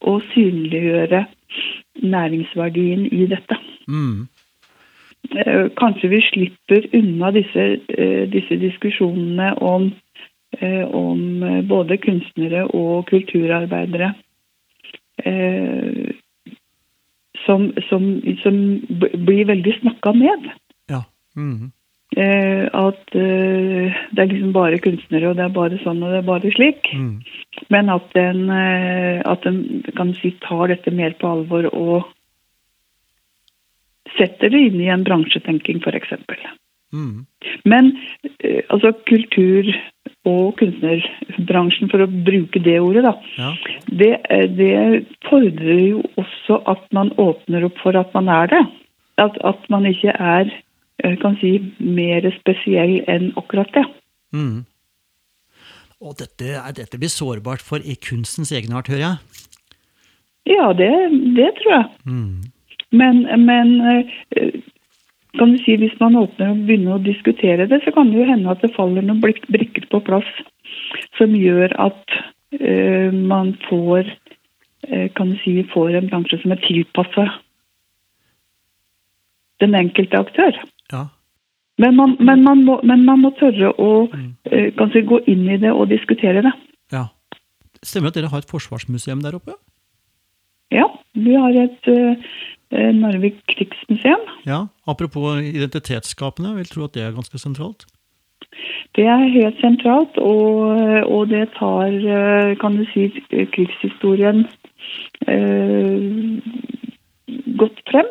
å 0.00 0.20
synliggjøre 0.32 1.24
næringsverdien 2.02 3.06
i 3.12 3.26
dette. 3.30 3.58
Mm. 3.88 4.28
Eh, 5.36 5.68
kanskje 5.76 6.08
vi 6.08 6.20
slipper 6.20 6.86
unna 6.96 7.30
disse, 7.30 7.66
eh, 7.88 8.28
disse 8.30 8.56
diskusjonene 8.56 9.52
om, 9.62 9.92
eh, 10.58 10.84
om, 10.94 11.40
både 11.68 11.96
kunstnere 11.96 12.64
og 12.74 13.06
kulturarbeidere. 13.06 14.14
Som, 17.46 17.70
som, 17.88 18.06
som 18.42 18.56
blir 19.24 19.46
veldig 19.48 19.72
snakka 19.80 20.12
ned. 20.12 20.50
Ja. 20.92 21.04
Mm 21.36 21.58
-hmm. 21.58 21.70
At 22.72 23.06
det 23.12 24.18
er 24.18 24.26
liksom 24.26 24.52
bare 24.52 24.78
kunstnere, 24.78 25.28
og 25.28 25.36
det 25.36 25.44
er 25.44 25.48
bare 25.48 25.78
sånn 25.78 26.02
og 26.02 26.10
det 26.10 26.18
er 26.18 26.26
bare 26.26 26.50
slik. 26.50 26.90
Mm. 26.94 27.22
Men 27.70 27.88
at 27.88 28.16
en, 28.16 28.50
at 29.24 29.46
en 29.46 29.82
kan 29.96 30.14
si, 30.14 30.30
tar 30.30 30.68
dette 30.68 30.90
mer 30.90 31.14
på 31.20 31.28
alvor 31.28 31.74
og 31.74 32.04
setter 34.18 34.50
det 34.50 34.60
inn 34.68 34.80
i 34.80 34.90
en 34.92 35.04
bransjetenking, 35.06 35.80
f.eks. 35.84 36.12
Mm. 36.92 37.26
Men 37.64 37.92
eh, 38.38 38.62
altså 38.68 38.92
kultur- 39.08 39.74
og 40.28 40.56
kunstnerbransjen, 40.60 41.88
for 41.92 42.04
å 42.04 42.08
bruke 42.28 42.60
det 42.60 42.76
ordet, 42.82 43.04
da, 43.06 43.14
ja. 43.40 43.52
det, 43.88 44.10
eh, 44.28 44.48
det, 44.52 44.72
fordrer 45.28 45.80
jo 45.80 46.02
også 46.20 46.60
at 46.68 46.82
man 46.96 47.12
åpner 47.20 47.64
opp 47.70 47.78
for 47.80 47.96
at 47.96 48.12
man 48.16 48.28
er 48.28 48.50
det. 48.52 48.64
At, 49.20 49.36
at 49.44 49.64
man 49.72 49.86
ikke 49.88 50.12
er 50.16 50.50
jeg 51.00 51.16
kan 51.22 51.36
si, 51.40 51.54
mer 51.80 52.26
spesiell 52.40 52.98
enn 53.08 53.30
akkurat 53.40 53.70
det. 53.72 53.86
Mm. 54.36 54.64
Og 56.00 56.16
dette, 56.20 56.56
dette, 56.76 56.98
blir 57.00 57.12
sårbart 57.12 57.64
for 57.64 57.80
i 57.84 57.96
kunstens 58.00 58.52
egenart, 58.52 58.88
hører 58.88 59.04
jeg? 59.04 59.46
Ja, 60.48 60.70
det, 60.76 60.90
det 61.36 61.50
tror 61.60 61.72
jeg. 61.74 61.88
Mm. 62.04 62.52
Men, 63.00 63.22
men 63.46 63.74
eh, 63.86 64.60
kan 65.38 65.52
du 65.52 65.58
si, 65.62 65.76
hvis 65.78 65.94
man 66.00 66.18
åpner 66.18 66.50
og 66.52 66.64
begynner 66.66 66.96
å 66.96 67.04
diskutere 67.04 67.68
det, 67.70 67.80
så 67.84 67.92
kan 67.94 68.10
det 68.10 68.18
jo 68.18 68.26
hende 68.26 68.50
at 68.50 68.64
det 68.64 68.72
faller 68.74 69.04
noen 69.06 69.20
brikker 69.22 69.86
på 69.92 70.02
plass 70.06 70.26
som 71.18 71.36
gjør 71.36 71.74
at 71.78 72.16
uh, 72.58 73.14
man 73.14 73.52
får 73.68 74.10
uh, 74.10 75.06
kan 75.14 75.30
du 75.30 75.38
si, 75.44 75.54
får 75.70 76.00
en 76.00 76.10
bransje 76.10 76.40
som 76.42 76.54
er 76.54 76.62
tilpassa 76.66 77.28
den 79.62 79.76
enkelte 79.76 80.18
aktør. 80.18 80.60
Ja. 80.90 81.06
Men, 81.80 81.96
man, 81.96 82.16
men, 82.18 82.42
man 82.44 82.64
må, 82.66 82.80
men, 82.82 83.06
man, 83.06 83.22
må, 83.22 83.30
tørre 83.38 83.70
å 83.78 83.90
uh, 84.10 84.86
si, 84.92 85.06
gå 85.06 85.22
inn 85.30 85.46
i 85.46 85.60
det 85.62 85.70
og 85.70 85.92
diskutere 85.92 86.42
det. 86.48 86.56
Ja. 86.90 87.06
Stemmer 87.80 88.10
det 88.10 88.16
at 88.16 88.22
dere 88.24 88.34
har 88.34 88.42
et 88.42 88.50
forsvarsmuseum 88.50 89.22
der 89.22 89.38
oppe? 89.38 89.54
Ja, 90.74 90.90
vi 91.14 91.34
har 91.38 91.54
et 91.58 91.86
Narvik 92.70 93.40
krigsmuseum. 93.50 94.26
Ja, 94.46 94.66
Apropos 94.86 95.40
identitetsskapende, 95.42 96.54
vil 96.56 96.68
tro 96.70 96.84
at 96.84 96.94
det 96.94 97.02
er 97.02 97.16
ganske 97.16 97.38
sentralt? 97.38 97.86
Det 98.96 99.04
er 99.06 99.30
helt 99.34 99.58
sentralt, 99.60 100.18
og, 100.18 100.78
og 101.06 101.28
det 101.30 101.48
tar, 101.58 101.90
eh, 101.90 102.56
kan 102.58 102.76
du 102.78 102.84
si, 102.92 103.08
krigshistorien 103.54 104.46
eh, 105.28 106.40
godt 107.58 107.82
frem. 107.90 108.10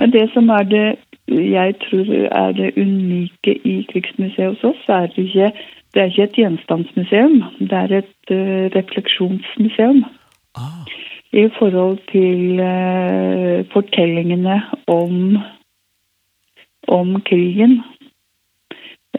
Men 0.00 0.12
det 0.12 0.26
som 0.34 0.48
er 0.48 0.66
det 0.68 0.88
jeg 1.30 1.74
tror 1.84 2.08
er 2.42 2.52
det 2.52 2.72
unike 2.76 3.54
i 3.64 3.86
Krigsmuseet 3.92 4.48
hos 4.48 4.64
oss, 4.64 4.88
er 4.88 5.06
det 5.06 5.18
ikke, 5.28 5.52
det 5.94 6.02
er 6.02 6.10
ikke 6.10 6.22
et 6.22 6.38
gjenstandsmuseum. 6.42 7.36
Det 7.60 7.72
er 7.72 7.92
et 8.00 8.32
uh, 8.34 8.66
refleksjonsmuseum. 8.74 10.04
Ah 10.58 10.90
i 11.32 11.46
forhold 11.58 11.98
til 12.10 12.60
uh, 12.60 13.66
fortellingene 13.72 14.60
om, 14.90 15.36
om 16.88 17.20
krigen. 17.26 17.80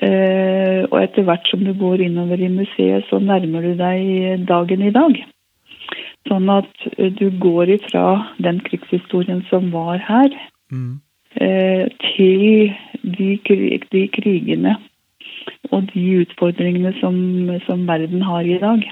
Uh, 0.01 0.87
og 0.91 0.97
etter 1.03 1.27
hvert 1.27 1.47
som 1.47 1.63
du 1.63 1.71
går 1.77 2.03
innover 2.07 2.41
i 2.41 2.51
museet, 2.51 3.05
så 3.09 3.19
nærmer 3.19 3.61
du 3.61 3.73
deg 3.79 4.43
dagen 4.49 4.83
i 4.83 4.91
dag. 4.95 5.21
Sånn 6.27 6.51
at 6.51 6.87
uh, 6.97 7.07
du 7.15 7.29
går 7.39 7.77
ifra 7.77 8.05
den 8.43 8.59
krigshistorien 8.67 9.45
som 9.49 9.71
var 9.71 10.03
her, 10.07 10.35
mm. 10.71 10.99
til 11.31 12.73
de, 13.03 13.27
de, 13.91 14.01
krigene 14.11 14.73
og 15.71 15.87
de 15.93 16.03
utfordringene 16.25 16.91
som, 16.99 17.15
som 17.65 17.87
verden 17.87 18.21
har 18.27 18.43
i 18.43 18.59
dag. 18.59 18.83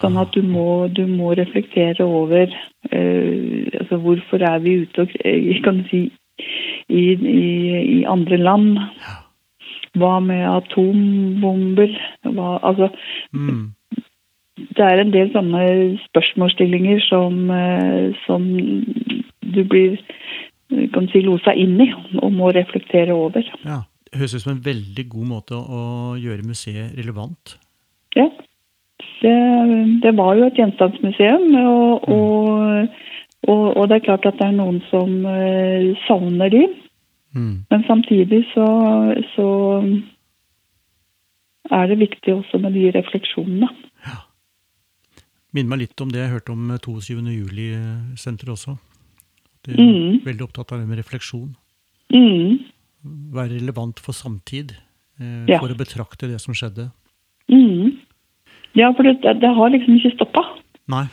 Sånn 0.00 0.16
at 0.20 0.32
du 0.32 0.40
må, 0.46 0.88
du 0.88 1.04
må 1.10 1.34
reflektere 1.36 2.04
over 2.06 2.48
uh, 2.48 3.66
altså 3.80 3.98
hvorfor 4.00 4.44
er 4.48 4.62
vi 4.64 4.78
ute 4.84 5.04
og 5.04 5.16
eh, 5.24 5.58
kan 5.64 5.82
du 5.82 5.90
si, 5.90 6.06
i, 6.88 7.02
i, 7.14 7.50
i 8.00 8.04
andre 8.08 8.38
land. 8.40 8.78
Hva 9.98 10.14
med 10.24 10.46
atombomber? 10.46 11.92
Hva, 12.24 12.56
altså 12.62 12.88
mm. 13.34 13.68
Det 14.60 14.84
er 14.84 15.00
en 15.00 15.12
del 15.12 15.30
sånne 15.32 15.62
spørsmålsstillinger 16.06 17.00
som, 17.08 17.48
uh, 17.52 18.16
som 18.26 18.46
du 19.50 19.62
blir 19.68 19.98
kan 20.94 21.08
si, 21.10 21.22
losa 21.24 21.54
inn 21.58 21.80
i 21.82 21.88
og 22.20 22.30
må 22.34 22.52
reflektere 22.54 23.14
over. 23.16 23.46
Ja, 23.64 23.82
Det 24.10 24.18
høres 24.18 24.34
ut 24.34 24.44
som 24.44 24.52
en 24.56 24.64
veldig 24.64 25.04
god 25.10 25.26
måte 25.26 25.58
å 25.58 25.82
gjøre 26.18 26.46
museet 26.46 26.94
relevant. 26.98 27.56
Ja. 28.16 28.28
Det, 29.20 29.38
det, 30.02 30.12
var 30.16 30.36
jo 30.38 30.46
et 30.48 30.56
gjenstandsmuseum, 30.56 31.48
og, 31.60 32.06
mm. 32.08 32.14
og, 32.14 33.00
og, 33.48 33.64
og, 33.76 33.82
det 33.88 33.98
er 33.98 34.06
klart 34.06 34.28
at 34.28 34.38
det 34.40 34.46
er 34.46 34.56
noen 34.56 34.80
som 34.88 35.12
uh, 35.28 35.90
savner 36.06 36.52
de. 36.52 36.62
Mm. 37.36 37.66
Men 37.70 37.84
samtidig 37.86 38.42
så, 38.54 38.66
så, 39.34 39.48
er 41.70 41.86
det 41.86 42.00
viktig 42.00 42.34
også 42.34 42.58
med 42.58 42.74
de 42.74 42.90
refleksjonene. 42.96 43.68
Ja. 44.06 44.18
Minner 45.54 45.74
meg 45.74 45.84
litt 45.84 46.02
om 46.02 46.10
det 46.10 46.22
jeg 46.24 46.32
hørte 46.32 46.54
om 46.54 46.70
22. 46.82 47.20
juli-senteret 47.34 48.54
også. 48.56 48.76
De 49.66 49.74
er 49.74 49.82
mm. 49.82 50.22
veldig 50.24 50.46
opptatt 50.46 50.72
av 50.72 50.80
det 50.80 50.88
med 50.88 50.98
refleksjon. 51.02 51.50
Mm. 52.14 52.62
Være 53.34 53.58
relevant 53.58 54.00
for 54.02 54.16
samtid. 54.16 54.74
Eh, 55.20 55.44
ja. 55.50 55.60
For 55.60 55.72
å 55.72 55.78
betrakte 55.78 56.30
det 56.30 56.40
som 56.42 56.56
skjedde. 56.56 56.88
Ja, 58.78 58.92
for 58.96 59.06
det, 59.06 59.18
det 59.42 59.54
har 59.56 59.72
liksom 59.74 59.98
ikke 59.98 60.14
stoppa. 60.14 60.44
Nei, 60.90 61.06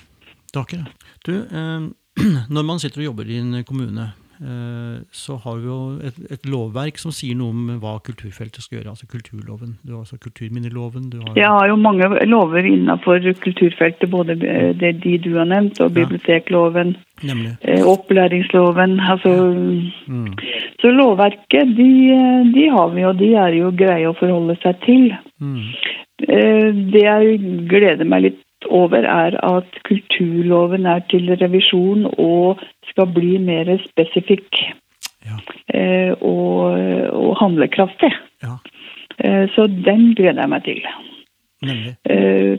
det 0.51 0.59
har 0.59 0.67
ikke 0.67 0.83
det. 0.83 1.11
Du, 1.25 1.33
eh, 1.41 1.89
når 2.55 2.63
man 2.63 2.79
sitter 2.79 3.03
og 3.03 3.11
jobber 3.11 3.29
i 3.29 3.41
en 3.41 3.63
kommune, 3.67 4.09
eh, 4.41 5.01
så 5.11 5.37
har 5.43 5.57
vi 5.57 5.67
jo 5.69 5.79
et, 6.07 6.17
et, 6.31 6.47
lovverk 6.49 6.99
som 7.01 7.13
sier 7.15 7.37
noe 7.37 7.53
om 7.53 7.75
hva 7.81 7.97
kulturfeltet 8.05 8.63
skal 8.63 8.79
gjøre. 8.79 8.93
Altså 8.93 9.09
kulturloven. 9.11 9.75
Du 9.83 9.93
har 9.95 10.05
altså 10.05 10.17
kulturminneloven. 10.21 11.09
Du 11.13 11.19
har 11.21 11.37
Jeg 11.37 11.51
har 11.57 11.67
jo 11.71 11.77
mange 11.81 12.09
lover 12.25 12.65
innenfor 12.65 13.21
kulturfeltet. 13.43 14.09
Både 14.09 14.37
det 14.37 14.93
de 15.03 15.17
du 15.21 15.33
har 15.37 15.49
nevnt, 15.49 15.81
og 15.81 15.93
bibliotekloven. 15.97 16.95
Ja. 17.25 17.37
Eh, 17.61 17.85
opplæringsloven. 17.85 18.99
Altså 18.99 19.35
mm. 20.07 20.33
Så 20.81 20.93
lovverket, 20.93 21.75
de, 21.77 21.91
de, 22.53 22.67
har 22.69 22.93
vi, 22.93 23.05
og 23.05 23.17
de 23.17 23.33
er 23.33 23.57
jo 23.57 23.73
greie 23.73 24.09
å 24.09 24.17
forholde 24.17 24.57
seg 24.61 24.77
til. 24.85 25.09
Mm. 25.41 25.63
Eh, 26.25 26.73
det 26.93 27.03
jeg 27.03 27.37
gleder 27.69 28.07
meg 28.09 28.23
litt 28.25 28.69
over, 28.73 29.05
er 29.05 29.37
at 29.45 29.77
kulturloven 29.85 30.87
er 30.89 31.03
til 31.11 31.29
revisjon 31.37 32.07
og 32.17 32.63
skal 32.89 33.11
bli 33.13 33.37
mer 33.37 33.69
spesifikk 33.83 34.63
ja. 35.27 35.37
Eh, 35.75 36.13
og, 36.23 36.79
og, 37.13 37.35
handlekraftig. 37.37 38.09
Ja. 38.41 38.55
Eh, 39.19 39.45
så 39.53 39.67
den 39.67 40.15
gleder 40.17 40.41
jeg 40.41 40.53
meg 40.55 40.65
til. 40.65 40.81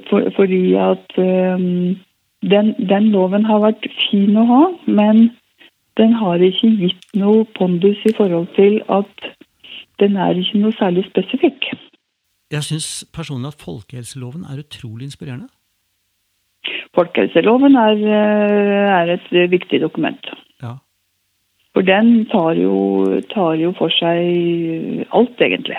For, 0.09 0.27
fordi 0.35 0.75
at 0.75 1.15
den, 1.17 2.73
den, 2.91 3.05
loven 3.15 3.45
har 3.47 3.63
vært 3.63 3.87
fin 4.09 4.37
å 4.37 4.45
ha, 4.49 4.63
men 4.87 5.29
den 5.99 6.17
har 6.19 6.43
ikke 6.43 6.71
gitt 6.83 7.07
noe 7.19 7.47
pondus 7.59 8.03
i 8.11 8.15
forhold 8.19 8.51
til 8.59 8.81
at 8.91 9.31
den 10.03 10.19
er 10.19 10.39
ikke 10.39 10.61
noe 10.63 10.75
særlig 10.79 11.07
spesifikk. 11.09 11.71
Jeg 12.53 12.65
syns 12.65 13.05
personlig 13.13 13.53
at 13.53 13.61
folkehelseloven 13.61 14.47
er 14.49 14.63
utrolig 14.63 15.11
inspirerende. 15.11 15.51
Folkehelseloven 16.97 17.77
er, 17.77 18.01
eh, 18.09 18.89
er 19.01 19.13
et 19.19 19.51
viktig 19.51 19.81
dokument. 19.81 20.31
Ja. 20.63 20.79
For 21.75 21.83
den 21.83 22.27
tar 22.33 22.57
jo, 22.57 23.21
tar 23.31 23.55
jo 23.61 23.73
for 23.79 23.93
seg 23.93 25.05
alt, 25.13 25.37
egentlig. 25.39 25.77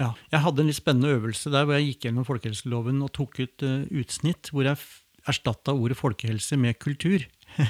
Ja, 0.00 0.14
Jeg 0.32 0.40
hadde 0.42 0.62
en 0.62 0.70
litt 0.70 0.78
spennende 0.78 1.14
øvelse 1.14 1.50
der 1.52 1.66
hvor 1.66 1.76
jeg 1.78 1.92
gikk 1.92 2.06
gjennom 2.08 2.26
folkehelseloven 2.26 3.02
og 3.04 3.12
tok 3.14 3.38
ut 3.44 3.62
uh, 3.62 3.84
utsnitt 3.94 4.50
hvor 4.50 4.66
jeg 4.66 4.80
erstatta 5.30 5.74
ordet 5.74 5.98
folkehelse 5.98 6.58
med 6.58 6.78
kultur. 6.82 7.22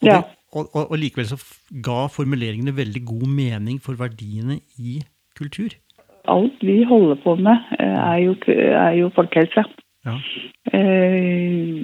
og, 0.00 0.06
ja. 0.06 0.16
det, 0.16 0.24
og, 0.52 0.70
og, 0.72 0.86
og, 0.86 0.96
likevel 0.96 1.28
så 1.28 1.38
ga 1.84 2.06
formuleringene 2.12 2.74
veldig 2.76 3.04
god 3.04 3.28
mening 3.28 3.82
for 3.84 4.00
verdiene 4.00 4.60
i 4.80 5.00
kultur. 5.38 5.76
Alt 6.30 6.62
vi 6.62 6.82
holder 6.84 7.18
på 7.24 7.34
med, 7.36 7.56
eh, 7.78 7.98
er 7.98 8.18
jo, 8.22 8.36
er 8.46 8.92
jo 8.98 9.10
folkehelse. 9.16 9.64
Ja. 10.06 10.16
Eh, 10.74 11.82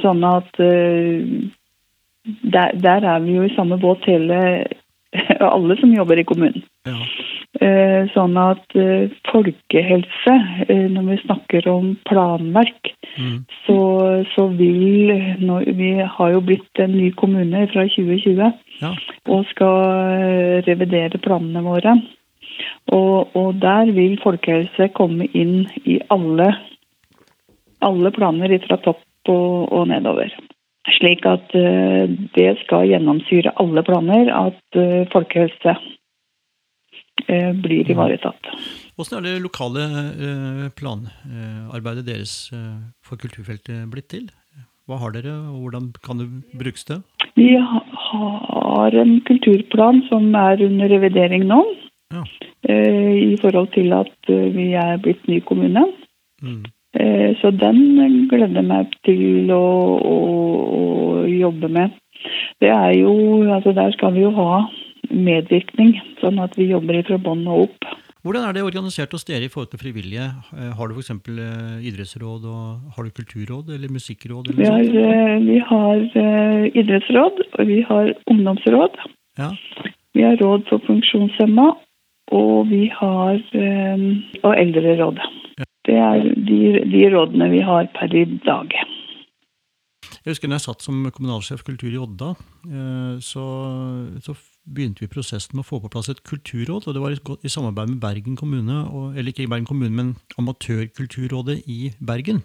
sånn 0.00 0.22
at 0.24 0.60
eh, 0.64 1.24
der, 2.24 2.76
der, 2.76 3.04
er 3.14 3.24
vi 3.24 3.36
jo 3.36 3.48
i 3.48 3.54
samme 3.56 3.80
båt 3.80 4.06
hele 4.08 4.38
alle 5.54 5.76
som 5.80 5.92
jobber 5.94 6.20
i 6.20 6.26
kommunen. 6.28 6.64
Ja. 6.88 7.00
Sånn 8.14 8.36
at 8.40 8.76
eh, 8.78 9.10
folkehelse, 9.28 10.34
eh, 10.68 10.86
når 10.88 11.08
vi 11.08 11.16
snakker 11.24 11.66
om 11.68 11.90
planverk, 12.08 12.92
mm. 13.18 13.34
så, 13.66 13.80
så, 14.32 14.46
vil 14.54 15.10
når, 15.42 15.66
Vi 15.76 15.90
har 16.00 16.30
jo 16.32 16.40
blitt 16.46 16.80
en 16.80 16.94
ny 16.94 17.10
kommune 17.18 17.66
fra 17.72 17.84
2020 17.90 18.40
ja. 18.80 18.94
og 19.28 19.44
skal 19.50 20.62
revidere 20.64 21.20
planene 21.20 21.64
våre. 21.66 21.98
Og, 22.92 23.36
og, 23.36 23.54
der 23.62 23.92
vil 23.94 24.18
folkehelse 24.22 24.90
komme 24.96 25.28
inn 25.36 25.66
i 25.84 26.00
alle, 26.10 26.48
alle 27.84 28.12
planer 28.16 28.56
fra 28.66 28.80
topp 28.84 29.04
og, 29.30 29.70
og 29.72 29.86
nedover. 29.92 30.32
Slik 30.96 31.26
at 31.28 31.52
det 32.34 32.50
skal 32.64 32.88
gjennomsyre 32.88 33.52
alle 33.62 33.82
planer 33.86 34.30
at 34.32 34.78
folkehelse 35.12 35.74
uh, 35.76 37.52
blir 37.62 37.92
ivaretatt. 37.92 38.48
Hvordan 38.96 39.20
er 39.20 39.26
det 39.28 39.44
lokale 39.44 39.84
planarbeidet 40.76 42.06
deres 42.08 42.34
for 43.04 43.20
kulturfeltet 43.20 43.86
blitt 43.92 44.08
til? 44.12 44.26
Hva 44.90 44.98
har 44.98 45.12
dere, 45.14 45.36
og 45.52 45.62
hvordan 45.62 45.92
kan 46.02 46.18
det 46.18 46.26
brukes 46.58 46.82
til? 46.88 47.04
Vi 47.38 47.52
har 47.54 48.96
en 48.98 49.20
kulturplan 49.28 50.02
som 50.08 50.32
er 50.34 50.64
under 50.66 50.90
revidering 50.90 51.44
nå. 51.46 51.60
Ja. 52.10 52.24
I 52.70 53.36
forhold 53.40 53.70
til 53.74 53.92
at 53.96 54.30
vi 54.54 54.72
er 54.78 54.98
blitt 55.02 55.22
ny 55.30 55.38
kommune. 55.46 55.86
Mm. 56.42 56.64
Så 57.40 57.52
den 57.54 57.78
gleder 58.28 58.58
jeg 58.60 58.66
meg 58.66 58.92
til 59.06 59.50
å, 59.54 59.64
å, 60.10 60.16
å, 60.74 60.82
jobbe 61.30 61.70
med. 61.70 61.94
Det 62.60 62.68
er 62.68 62.92
jo, 62.98 63.14
altså 63.46 63.72
Der 63.72 63.94
skal 63.94 64.14
vi 64.16 64.24
jo 64.26 64.32
ha 64.36 64.64
medvirkning, 65.10 65.94
sånn 66.20 66.42
at 66.42 66.58
vi 66.58 66.68
jobber 66.72 67.00
fra 67.06 67.18
bånn 67.22 67.46
og 67.48 67.68
opp. 67.68 67.90
Hvordan 68.20 68.44
er 68.44 68.52
det 68.52 68.62
organisert 68.66 69.14
hos 69.16 69.24
dere 69.24 69.46
i 69.46 69.52
forhold 69.52 69.70
til 69.72 69.80
frivillige? 69.80 70.26
Eh, 70.52 70.72
har 70.76 70.90
du 70.90 70.98
f.eks. 70.98 71.10
Eh, 71.10 71.86
idrettsråd, 71.88 72.44
og 72.44 72.96
har 72.96 73.06
du 73.06 73.14
kulturråd 73.16 73.70
eller 73.76 73.92
musikkråd? 73.94 74.50
Eller 74.50 74.60
vi, 74.60 74.66
har, 74.68 74.82
eh, 74.82 75.36
vi, 75.46 75.60
har, 75.70 76.02
idrettsråd, 76.82 77.40
og 77.56 77.70
vi 77.70 77.78
har 77.88 78.12
ungdomsråd. 78.28 79.00
Ja. 79.40 79.54
Vi 80.12 80.26
har 80.26 80.36
råd 80.36 80.68
for 80.68 80.84
funksjonshemma, 80.84 81.70
og 82.30 82.70
vi 82.70 82.86
har 82.94 83.40
og 84.42 84.52
Eldrerådet. 84.54 85.26
Det 85.86 85.96
er 85.96 86.22
de, 86.48 86.60
de 86.92 87.04
rådene 87.12 87.50
vi 87.52 87.60
har 87.64 87.88
per 87.96 88.14
i 88.14 88.24
dag. 88.44 88.74
Jeg 90.20 90.34
husker 90.34 90.50
når 90.50 90.58
jeg 90.58 90.66
satt 90.66 90.84
som 90.84 91.06
kommunalsjef 91.16 91.62
kultur 91.64 91.88
i 91.88 92.00
Odda, 92.00 92.34
så, 93.24 93.44
så 94.20 94.34
begynte 94.68 95.00
vi 95.00 95.08
prosessen 95.08 95.56
med 95.56 95.64
å 95.64 95.68
få 95.70 95.80
på 95.80 95.90
plass 95.92 96.10
et 96.12 96.20
kulturråd. 96.28 96.86
og 96.86 96.96
Det 96.96 97.02
var 97.02 97.16
i 97.16 97.52
samarbeid 97.52 97.94
med 97.94 98.02
Bergen 98.02 98.36
kommune, 98.36 98.82
og, 98.90 99.16
eller 99.16 99.32
ikke 99.32 99.48
Bergen 99.48 99.68
kommune, 99.70 99.94
men 99.96 100.12
Amatørkulturrådet 100.40 101.62
i 101.72 101.94
Bergen. 102.04 102.44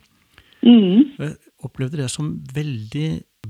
Mm. 0.64 1.12
Jeg 1.20 1.36
opplevde 1.68 2.00
det 2.00 2.10
som 2.14 2.32
veldig 2.56 3.10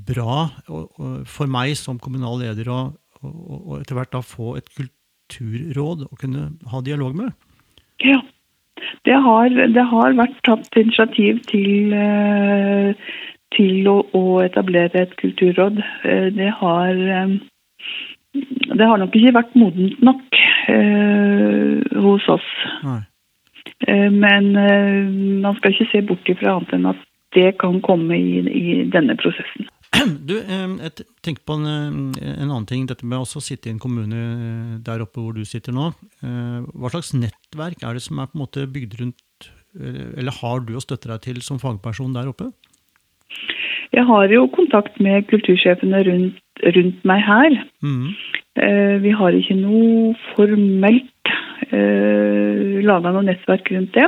bra 0.09 0.49
og, 0.67 0.89
og 0.99 1.29
for 1.29 1.47
meg 1.47 1.77
som 1.79 2.01
kommunal 2.01 2.41
leder 2.41 2.67
å 2.73 2.79
etter 3.79 3.95
hvert 3.97 4.11
da 4.13 4.25
få 4.25 4.57
et 4.59 4.67
kulturråd 4.73 4.93
å 5.33 6.15
kunne 6.19 6.51
ha 6.71 6.81
dialog 6.81 7.15
med. 7.15 7.33
Ja. 8.03 8.21
Det 9.05 9.15
har, 9.21 9.49
det 9.49 9.83
har 9.89 10.17
vært 10.17 10.37
tatt 10.43 10.77
initiativ 10.77 11.41
til, 11.49 11.93
eh, 11.93 12.93
til 13.55 13.87
å, 13.87 14.01
å, 14.13 14.23
etablere 14.43 15.05
et 15.05 15.15
kulturråd. 15.17 15.79
Eh, 16.03 16.27
det 16.35 16.51
har 16.59 16.91
eh, 16.93 17.35
det 18.35 18.85
har 18.89 18.99
nok 18.99 19.15
ikke 19.15 19.35
vært 19.37 19.53
modent 19.55 20.01
nok 20.03 20.39
hos 22.03 22.25
oss. 22.27 22.47
Nei. 22.83 22.99
men 24.11 24.49
man 25.39 25.55
skal 25.55 25.71
ikke 25.71 25.87
se 25.91 26.01
bort 26.03 26.27
ifra 26.27 26.57
annet 26.57 26.73
enn 26.75 26.89
at 26.89 26.99
det 27.35 27.55
kan 27.61 27.81
komme 27.85 28.17
i, 28.17 28.41
i 28.41 28.75
denne 28.91 29.17
prosessen. 29.19 29.69
Du, 30.27 30.35
eh, 30.41 30.71
jeg 30.83 31.05
tenker 31.23 31.45
på 31.47 31.55
en, 31.59 31.67
eh, 32.19 32.33
en, 32.35 32.49
annen 32.49 32.67
ting. 32.69 32.87
Dette 32.89 33.07
med 33.07 33.21
å 33.21 33.43
sitte 33.43 33.69
i 33.69 33.73
en 33.73 33.81
kommune 33.81 34.21
eh, 34.21 34.75
der 34.85 35.03
oppe 35.05 35.21
hvor 35.21 35.35
du 35.35 35.45
sitter 35.47 35.75
nå. 35.75 35.91
Hva 36.21 36.91
slags 36.91 37.13
nettverk 37.15 37.83
er 37.85 37.95
det 37.95 38.03
som 38.05 38.19
er 38.19 38.31
på 38.31 38.37
en 38.37 38.45
måte 38.45 38.65
bygd 38.67 38.99
rundt 39.01 39.21
Eller 39.75 40.31
har 40.31 40.61
du 40.63 40.77
å 40.77 40.83
støtte 40.83 41.09
deg 41.11 41.23
til 41.25 41.41
som 41.43 41.59
fagperson 41.59 42.13
der 42.15 42.29
oppe? 42.31 42.47
Jeg 43.91 44.05
har 44.07 44.31
jo 44.31 44.47
kontakt 44.51 44.97
med 45.03 45.27
kultursjefene 45.27 45.99
rundt, 46.07 46.39
rundt 46.75 47.03
meg 47.07 47.21
her. 47.27 47.57
Mm. 47.83 48.15
Eh, 48.55 48.95
vi 49.03 49.11
har 49.11 49.35
ikke 49.35 49.57
noe 49.59 50.13
formelt 50.33 51.31
eh, 51.75 52.79
laga 52.87 53.11
noe 53.11 53.27
nettverk 53.27 53.71
rundt 53.75 53.95
det. 53.95 54.07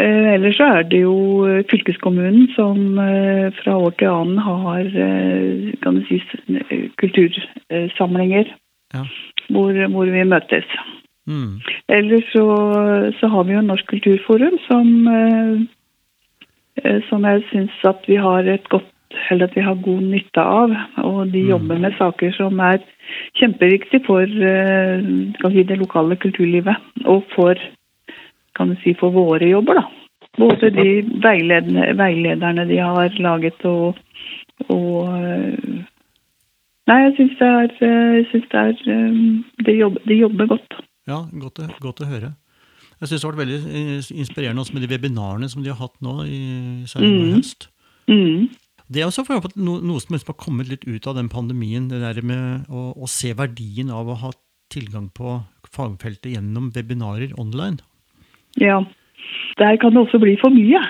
Eh, 0.00 0.34
ellers 0.34 0.56
så 0.56 0.64
er 0.78 0.86
det 0.88 1.02
jo 1.02 1.44
fylkeskommunen 1.70 2.48
som 2.56 2.98
eh, 2.98 3.52
fra 3.58 3.76
år 3.76 3.92
til 3.98 4.08
annen 4.08 4.38
har 4.40 4.86
eh, 4.88 5.74
kan 5.82 5.98
du 5.98 6.06
si, 6.08 6.20
kultursamlinger 7.02 8.48
ja. 8.94 9.04
hvor, 9.50 9.72
hvor, 9.92 10.04
vi 10.04 10.24
møtes. 10.24 10.64
Mm. 11.26 11.60
Ellers 11.88 12.24
så, 12.32 12.46
så, 13.20 13.28
har 13.28 13.44
vi 13.44 13.52
jo 13.52 13.60
Norsk 13.60 13.86
kulturforum 13.92 14.56
som, 14.64 14.88
eh, 15.12 16.98
som 17.10 17.28
jeg 17.28 17.44
syns 17.50 17.84
at 17.84 18.08
vi 18.08 18.16
har 18.16 18.48
et 18.48 18.68
godt 18.72 18.88
eller 19.30 19.46
at 19.46 19.56
vi 19.56 19.60
har 19.60 19.84
god 19.84 20.02
nytte 20.02 20.40
av. 20.40 20.74
Og 20.96 21.32
de 21.32 21.42
mm. 21.42 21.48
jobber 21.48 21.78
med 21.84 21.96
saker 21.98 22.32
som 22.36 22.60
er 22.64 22.80
kjempeviktige 23.38 24.04
for 24.06 24.24
eh, 24.24 25.04
si, 25.52 25.62
det 25.68 25.78
lokale 25.78 26.16
kulturlivet. 26.16 26.76
Og 27.04 27.24
for, 27.34 27.58
kan 28.58 28.72
du 28.72 28.76
si, 28.82 28.94
for 28.98 29.14
våre 29.14 29.48
jobber, 29.48 29.80
da. 29.80 29.86
Både 30.40 30.70
de 30.72 31.02
veilederne 31.20 32.64
de 32.68 32.78
har 32.80 33.16
laget 33.20 33.66
og, 33.68 33.98
og 34.72 34.94
eh, 35.18 35.82
Nei, 36.90 36.96
jeg 36.98 37.12
syns 37.14 37.34
det 37.38 37.48
er, 37.48 37.74
synes 38.32 38.46
det 38.50 38.60
er 38.60 38.72
de, 39.68 39.74
jobber, 39.78 40.02
de 40.08 40.16
jobber 40.18 40.48
godt. 40.50 40.80
Ja, 41.06 41.20
godt, 41.30 41.60
godt 41.78 42.02
å 42.02 42.08
høre. 42.10 42.32
Jeg 43.02 43.10
syns 43.10 43.22
det 43.22 43.28
har 43.28 43.36
vært 43.36 43.44
veldig 43.44 44.18
inspirerende 44.18 44.64
også 44.64 44.74
med 44.74 44.84
de 44.84 44.90
webinarene 44.90 45.48
som 45.50 45.62
de 45.62 45.70
har 45.70 45.78
hatt 45.78 45.94
nå 46.02 46.16
i 46.26 46.40
særlig 46.90 47.12
mm. 47.12 47.30
høst. 47.36 47.68
Mm. 48.10 48.50
Det 48.92 49.02
er 49.02 49.08
også 49.08 49.24
noe 49.56 50.02
som 50.02 50.18
har 50.18 50.38
kommet 50.38 50.68
litt 50.68 50.84
ut 50.86 51.06
av 51.10 51.16
den 51.16 51.30
pandemien, 51.32 51.88
det 51.90 52.02
der 52.02 52.20
med 52.26 52.68
å, 52.70 52.92
å, 52.94 53.08
se 53.10 53.32
verdien 53.38 53.90
av 53.94 54.10
å 54.10 54.18
ha 54.20 54.30
tilgang 54.72 55.08
på 55.14 55.38
fagfeltet 55.72 56.34
gjennom 56.34 56.70
webinarer 56.76 57.32
online. 57.40 57.80
Ja. 58.60 58.82
Der 59.58 59.76
kan 59.76 59.92
det 59.92 60.04
også 60.04 60.18
bli 60.18 60.36
for 60.40 60.52
mye. 60.52 60.80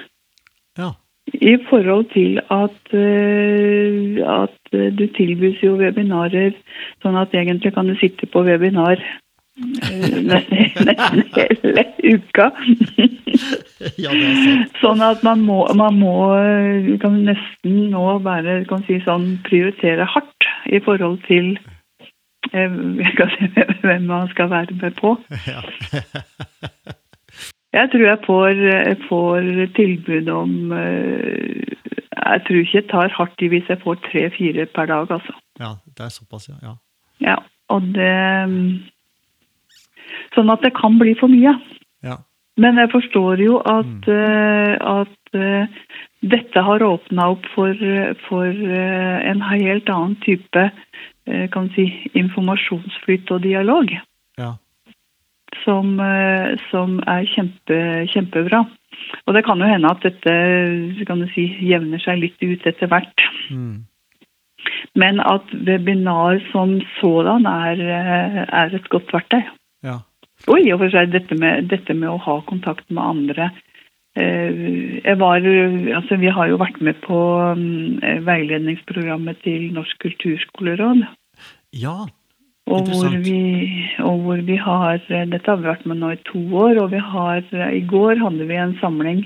Ja. 0.79 0.90
I 1.35 1.57
forhold 1.70 2.05
til 2.12 2.40
at, 2.51 2.81
uh, 2.92 4.42
at 4.42 4.96
du 4.98 5.07
tilbys 5.16 5.62
jo 5.62 5.77
webinarer 5.79 6.57
sånn 7.03 7.18
at 7.18 7.35
egentlig 7.35 7.75
kan 7.75 7.87
du 7.87 7.94
sitte 8.01 8.27
på 8.27 8.42
webinar 8.46 9.01
nesten 10.31 11.22
hele 11.37 11.85
uka. 12.03 12.46
ja, 13.98 14.11
det 14.11 14.29
er 14.29 14.38
sant. 14.40 14.79
Sånn 14.81 15.05
at 15.05 15.22
man 15.27 15.44
må, 15.44 15.59
man 15.77 15.98
må 16.01 16.14
kan 17.03 17.20
nesten 17.27 17.90
nå 17.92 18.07
bare 18.25 18.62
kan 18.70 18.85
si 18.88 18.98
sånn, 19.05 19.37
prioritere 19.48 20.09
hardt 20.09 20.48
i 20.72 20.81
forhold 20.81 21.20
til 21.29 21.53
eh, 22.53 22.81
hvem 23.85 24.09
man 24.09 24.33
skal 24.33 24.51
være 24.53 24.81
med 24.81 24.96
på. 24.98 25.16
Ja. 25.46 25.62
jeg 27.72 27.90
tror 27.92 28.04
jeg 28.04 28.18
får, 28.26 28.48
jeg 28.68 28.96
får 29.08 29.46
tilbud 29.76 30.28
om 30.28 30.72
uh, 30.76 31.72
jeg 32.22 32.42
tror 32.46 32.58
ikke 32.61 32.78
jeg 32.78 32.88
tar 32.90 33.14
hardt 33.16 33.44
i 33.44 33.48
hvis 33.52 33.70
jeg 33.72 33.80
får 33.82 34.00
tre-fire 34.08 34.66
per 34.74 34.90
dag, 34.90 35.11
altså. 35.11 35.35
Ja, 35.61 35.72
det 35.96 36.04
er 36.06 36.12
såpass, 36.12 36.48
ja. 36.48 36.58
ja. 36.62 36.74
Ja, 37.22 37.38
og 37.72 37.88
det 37.96 38.12
Sånn 40.32 40.50
at 40.52 40.62
det 40.64 40.72
kan 40.76 40.98
bli 41.00 41.12
for 41.20 41.28
mye. 41.28 41.52
Ja. 42.04 42.18
Men 42.61 42.78
jeg 42.80 42.90
forstår 42.92 43.40
jo 43.40 43.58
at, 43.68 44.06
mm. 44.06 44.76
at 44.80 45.37
uh, 45.37 45.80
dette 46.24 46.62
har 46.68 46.85
åpna 46.85 47.26
opp 47.35 47.48
for, 47.54 47.72
for 48.28 48.48
en 48.48 49.42
helt 49.48 49.88
annen 49.92 50.16
type 50.24 50.64
kan 51.54 51.68
si, 51.76 51.87
informasjonsflyt 52.18 53.30
og 53.30 53.44
dialog. 53.44 53.92
Som, 55.62 55.99
som, 56.71 56.97
er 57.07 57.27
kjempe, 57.29 57.77
kjempebra. 58.11 58.65
Og 59.27 59.37
det 59.37 59.45
kan 59.47 59.61
jo 59.61 59.69
hende 59.69 59.91
at 59.93 60.03
dette 60.03 61.05
kan 61.07 61.21
du 61.23 61.29
si, 61.31 61.45
jevner 61.69 62.01
seg 62.03 62.19
litt 62.23 62.41
ut 62.43 62.67
etter 62.67 62.91
hvert. 62.91 63.25
Mm. 63.53 63.85
Men 64.99 65.21
at 65.23 65.53
webinar 65.67 66.41
som 66.51 66.79
sådan 66.99 67.47
er, 67.47 67.83
er 68.49 68.75
et 68.75 68.88
godt 68.91 69.12
verktøy. 69.15 69.43
Ja. 69.85 70.01
Og 70.51 70.59
i 70.59 70.73
og 70.75 70.83
for 70.83 70.95
seg 70.95 71.12
dette 71.12 71.37
med, 71.38 71.69
dette 71.71 71.95
med 71.95 72.11
å 72.11 72.21
ha 72.23 72.41
kontakt 72.49 72.88
med 72.91 73.03
andre. 73.03 73.51
Jeg 74.17 75.17
var, 75.21 75.47
altså 75.97 76.19
vi 76.21 76.33
har 76.37 76.51
jo 76.51 76.59
vært 76.61 76.81
med 76.85 76.99
på 77.05 77.19
mm, 77.57 78.25
veiledningsprogrammet 78.27 79.41
til 79.47 79.71
Norsk 79.73 80.03
kulturskoleråd. 80.05 81.07
Ja, 81.73 82.03
og 82.70 82.88
hvor, 82.88 83.14
vi, 83.25 83.38
og 83.98 84.20
hvor 84.22 84.42
vi 84.46 84.57
har 84.57 85.01
Dette 85.09 85.51
har 85.51 85.59
vi 85.61 85.66
vært 85.66 85.87
med 85.87 85.98
nå 85.98 86.12
i 86.14 86.20
to 86.29 86.40
år. 86.57 86.79
Og 86.85 86.92
vi 86.92 87.01
har 87.03 87.42
I 87.68 87.81
går 87.90 88.22
hadde 88.22 88.46
vi 88.48 88.59
en 88.59 88.77
samling 88.81 89.25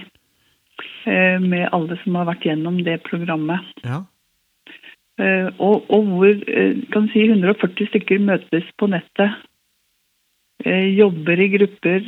eh, 1.06 1.36
med 1.42 1.68
alle 1.76 1.98
som 2.02 2.16
har 2.16 2.30
vært 2.30 2.46
gjennom 2.48 2.80
det 2.86 3.02
programmet. 3.06 3.60
Ja. 3.84 4.02
Eh, 5.20 5.52
og, 5.58 5.84
og, 5.92 6.08
hvor 6.12 6.40
kan 6.92 7.10
si 7.12 7.28
140 7.28 7.92
stykker 7.92 8.24
møtes 8.24 8.66
på 8.80 8.88
nettet 8.90 9.36
Eh, 10.64 10.88
jobber 10.96 11.40
i 11.40 11.48
grupper, 11.52 12.06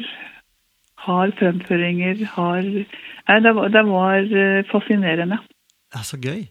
har 1.04 1.32
fremføringer, 1.38 2.24
har 2.32 2.62
Nei, 3.28 3.40
det 3.44 3.50
var, 3.54 3.68
det 3.68 3.82
var 3.84 4.22
fascinerende. 4.70 5.36
Det 5.92 5.98
er 6.00 6.06
så 6.08 6.16
gøy. 6.16 6.46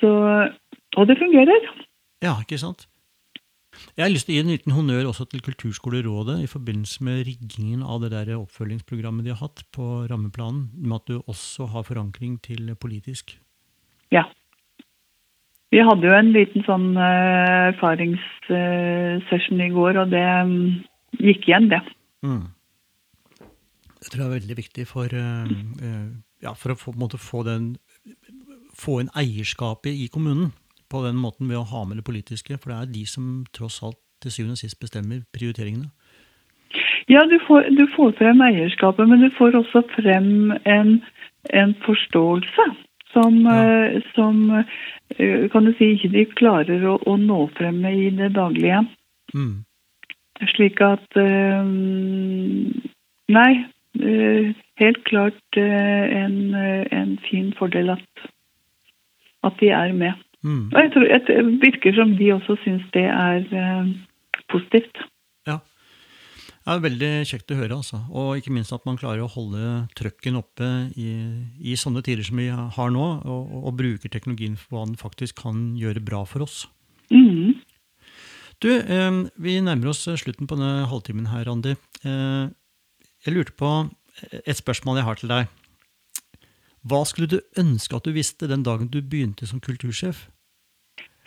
Så, 0.00 0.10
og 0.96 1.08
det 1.08 1.18
fungerer. 1.20 1.66
Ja, 2.24 2.38
ikke 2.40 2.56
sant. 2.58 2.86
Jeg 3.94 4.02
har 4.04 4.10
lyst 4.10 4.26
til 4.28 4.34
å 4.34 4.36
gi 4.38 4.42
en 4.42 4.52
liten 4.52 4.74
honnør 4.74 5.08
også 5.10 5.24
til 5.30 5.42
Kulturskolerådet 5.44 6.36
i 6.42 6.48
forbindelse 6.50 7.04
med 7.06 7.24
riggingen 7.28 7.82
av 7.86 8.00
det 8.02 8.10
der 8.14 8.34
oppfølgingsprogrammet 8.36 9.26
de 9.26 9.30
har 9.34 9.42
hatt 9.44 9.62
på 9.74 9.84
rammeplanen, 10.10 10.70
med 10.74 10.96
at 10.98 11.06
du 11.10 11.14
også 11.22 11.68
har 11.70 11.86
forankring 11.86 12.32
til 12.42 12.74
politisk. 12.80 13.36
Ja. 14.14 14.24
Vi 15.74 15.80
hadde 15.82 16.06
jo 16.06 16.14
en 16.14 16.32
liten 16.34 16.62
sånn 16.66 16.88
uh, 16.98 17.70
erfaringssession 17.74 19.62
i 19.62 19.70
går, 19.74 19.92
og 20.02 20.10
det 20.14 20.26
um, 20.46 20.82
gikk 21.18 21.48
igjen, 21.48 21.70
det. 21.72 21.82
Mm. 22.26 22.44
Jeg 24.04 24.10
tror 24.10 24.20
det 24.20 24.26
er 24.26 24.36
veldig 24.38 24.58
viktig 24.58 24.84
for, 24.90 25.06
uh, 25.14 25.46
ja, 26.42 26.52
for 26.58 26.74
å 26.74 26.78
få, 26.78 26.90
få, 27.18 27.46
den, 27.46 27.72
få 28.74 29.00
inn 29.02 29.14
eierskapet 29.18 29.94
i 29.94 30.10
kommunen 30.12 30.52
på 30.94 31.02
den 31.04 31.18
måten 31.18 31.50
ved 31.50 31.58
å 31.58 31.66
ha 31.72 31.84
med 31.88 31.98
det 32.00 32.06
politiske. 32.06 32.58
For 32.60 32.70
det 32.70 32.78
er 32.78 32.94
de 32.94 33.04
som 33.10 33.44
tross 33.56 33.82
alt 33.82 33.98
til 34.22 34.32
syvende 34.32 34.56
og 34.56 34.62
sist 34.62 34.80
bestemmer 34.80 35.24
prioriteringene. 35.34 35.90
Ja, 37.10 37.26
du 37.28 37.36
får, 37.46 37.68
du 37.76 37.84
får 37.96 38.14
frem 38.18 38.40
eierskapet, 38.40 39.08
men 39.08 39.20
du 39.20 39.28
får 39.36 39.58
også 39.58 39.84
frem 39.92 40.54
en, 40.64 40.96
en 41.52 41.74
forståelse 41.84 42.66
som, 43.12 43.36
ja. 43.44 44.00
som, 44.14 44.40
kan 45.52 45.68
du 45.68 45.74
si, 45.76 45.92
ikke 45.94 46.12
de 46.14 46.24
klarer 46.38 46.86
å, 46.88 46.96
å 47.04 47.16
nå 47.20 47.44
frem 47.58 47.82
med 47.84 48.00
i 48.00 48.08
det 48.16 48.32
daglige. 48.38 48.80
Mm. 49.34 49.64
Slik 50.54 50.80
at 50.82 51.20
eh, 51.20 51.68
Nei, 53.34 53.52
eh, 54.00 54.50
helt 54.80 55.04
klart 55.08 55.60
eh, 55.60 56.16
en, 56.18 56.54
en 56.54 57.14
fin 57.28 57.52
fordel 57.58 57.94
at, 57.94 58.26
at 59.46 59.60
de 59.62 59.70
er 59.72 59.94
med. 59.96 60.18
Mm. 60.44 60.68
Og 60.68 60.78
jeg 60.78 60.90
tror 60.92 61.06
Det 61.26 61.42
virker 61.62 61.96
som 61.96 62.16
de 62.18 62.30
også 62.34 62.58
syns 62.64 62.84
det 62.92 63.06
er 63.08 63.46
positivt. 64.52 65.00
Ja. 65.48 65.58
Det 66.64 66.74
er 66.74 66.84
veldig 66.84 67.12
kjekt 67.28 67.52
å 67.52 67.58
høre, 67.58 67.78
altså. 67.80 68.02
Og 68.12 68.38
ikke 68.38 68.52
minst 68.52 68.72
at 68.76 68.84
man 68.88 68.98
klarer 69.00 69.24
å 69.24 69.32
holde 69.32 69.84
trøkken 69.96 70.36
oppe 70.40 70.68
i, 71.00 71.10
i 71.60 71.76
sånne 71.80 72.04
tider 72.04 72.24
som 72.26 72.40
vi 72.40 72.50
har 72.52 72.92
nå, 72.92 73.06
og, 73.24 73.54
og, 73.64 73.72
bruker 73.80 74.12
teknologien 74.12 74.56
for 74.60 74.78
hva 74.78 74.86
den 74.88 75.00
faktisk 75.00 75.40
kan 75.44 75.72
gjøre 75.80 76.04
bra 76.04 76.24
for 76.28 76.44
oss. 76.44 76.64
Mm. 77.12 77.56
Du, 78.64 78.70
vi 79.44 79.58
nærmer 79.60 79.90
oss 79.92 80.06
slutten 80.06 80.48
på 80.48 80.56
denne 80.56 80.86
halvtimen 80.88 81.28
her, 81.32 81.44
Randi. 81.48 81.74
Eh, 82.04 82.46
jeg 83.24 83.34
lurte 83.34 83.56
på 83.58 83.72
et 84.44 84.56
spørsmål 84.56 85.00
jeg 85.00 85.08
har 85.08 85.20
til 85.20 85.32
deg. 85.32 85.52
Hva 86.84 87.00
skulle 87.08 87.28
du 87.32 87.40
ønske 87.60 87.96
at 87.96 88.04
du 88.04 88.12
visste 88.12 88.48
den 88.48 88.64
dagen 88.64 88.90
du 88.92 89.00
begynte 89.00 89.48
som 89.48 89.60
kultursjef? 89.64 90.26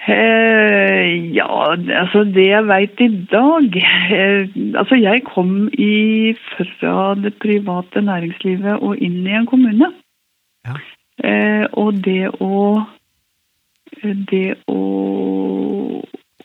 Eh, 0.05 1.33
ja, 1.35 1.73
altså 1.73 2.21
det 2.23 2.45
jeg 2.47 2.67
veit 2.69 3.01
i 3.01 3.07
dag 3.31 3.77
eh, 3.81 4.45
Altså 4.77 4.95
jeg 4.95 5.23
kom 5.25 5.71
i, 5.73 6.35
fra 6.77 7.15
det 7.17 7.33
private 7.41 8.03
næringslivet 8.05 8.77
og 8.77 9.01
inn 9.01 9.25
i 9.25 9.33
en 9.33 9.49
kommune. 9.49 9.89
Ja. 10.67 10.77
Eh, 11.25 11.65
og 11.73 11.97
det 12.05 12.29
å 12.39 12.85
Det 13.97 14.53
å 14.69 14.81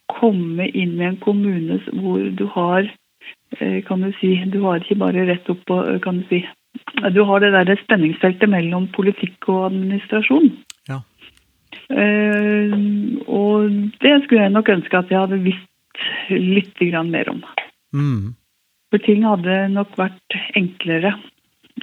komme 0.09 0.67
inn 0.73 0.97
i 0.97 1.07
en 1.11 1.21
kommune 1.21 1.79
hvor 1.93 2.25
du 2.39 2.47
har 2.55 2.89
eh, 3.61 3.79
kan 3.85 4.03
du 4.03 4.11
si, 4.21 4.33
du 4.49 4.63
har 4.65 4.81
ikke 4.81 5.01
bare 5.03 5.27
rett 5.29 5.51
opp 5.53 5.61
på 5.69 5.79
eh, 5.85 6.01
kan 6.01 6.23
Du 6.23 6.29
si, 6.31 6.43
du 7.13 7.23
har 7.29 7.45
det 7.45 7.53
der 7.53 7.77
spenningsfeltet 7.85 8.49
mellom 8.49 8.89
politikk 8.97 9.49
og 9.49 9.67
administrasjon. 9.71 10.53
Eh, 11.93 12.77
og 13.27 13.75
det 14.03 14.15
skulle 14.25 14.47
jeg 14.47 14.55
nok 14.55 14.71
ønske 14.77 14.99
at 14.99 15.13
jeg 15.13 15.21
hadde 15.25 15.43
visst 15.45 15.69
litt 16.31 16.81
mer 17.09 17.29
om. 17.31 17.43
Mm. 17.93 18.33
For 18.91 19.05
ting 19.05 19.25
hadde 19.25 19.69
nok 19.73 19.97
vært 20.01 20.41
enklere 20.59 21.15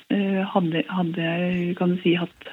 hadde, 0.09 0.83
hadde 0.89 1.21
jeg, 1.21 1.75
kan 1.77 1.93
du 1.93 2.01
si, 2.03 2.15
hatt, 2.17 2.49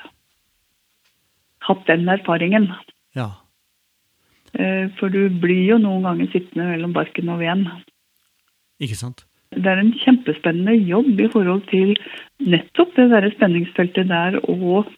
hatt 1.67 1.87
den 1.89 2.09
erfaringen. 2.09 2.69
Ja. 3.17 3.31
Eh, 4.57 4.89
for 4.99 5.13
du 5.13 5.29
blir 5.43 5.65
jo 5.73 5.79
noen 5.83 6.07
ganger 6.07 6.31
sittende 6.33 6.71
mellom 6.73 6.95
barken 6.97 7.33
og 7.33 7.41
veden. 7.43 7.67
Ikke 8.83 8.99
sant? 8.99 9.25
Det 9.57 9.71
er 9.71 9.81
en 9.81 9.95
kjempespennende 10.03 10.75
jobb 10.89 11.21
i 11.23 11.29
forhold 11.33 11.65
til 11.71 11.95
nettopp 12.45 12.97
det 12.97 13.09
der 13.13 13.29
spenningsfeltet 13.37 14.11
der, 14.11 14.41
og 14.51 14.91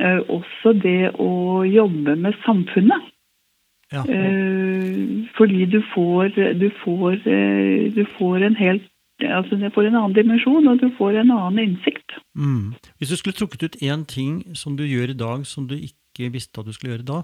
også 0.00 0.72
det 0.82 1.12
å 1.20 1.62
jobbe 1.68 2.16
med 2.16 2.38
samfunnet. 2.46 3.10
Ja. 3.92 4.02
Uh, 4.08 5.28
fordi 5.36 5.66
du 5.68 5.82
får, 5.92 6.32
du 6.56 6.70
får, 6.80 7.18
uh, 7.28 7.92
du 7.92 8.06
får 8.18 8.46
en 8.46 8.56
helt 8.56 8.88
altså 9.22 9.56
Du 9.56 9.70
får 9.70 9.86
en 9.86 9.94
annen 9.94 10.14
dimensjon, 10.16 10.66
og 10.66 10.80
du 10.80 10.88
får 10.98 11.20
en 11.20 11.30
annen 11.30 11.58
innsikt. 11.62 12.16
Mm. 12.34 12.72
Hvis 12.98 13.12
du 13.12 13.16
skulle 13.16 13.36
trukket 13.38 13.62
ut 13.62 13.76
én 13.82 14.02
ting 14.08 14.56
som 14.56 14.74
du 14.76 14.82
gjør 14.82 15.12
i 15.12 15.18
dag 15.18 15.46
som 15.46 15.68
du 15.68 15.76
ikke 15.76 16.32
visste 16.32 16.58
at 16.60 16.66
du 16.66 16.72
skulle 16.72 16.96
gjøre 16.96 17.06
da, 17.06 17.20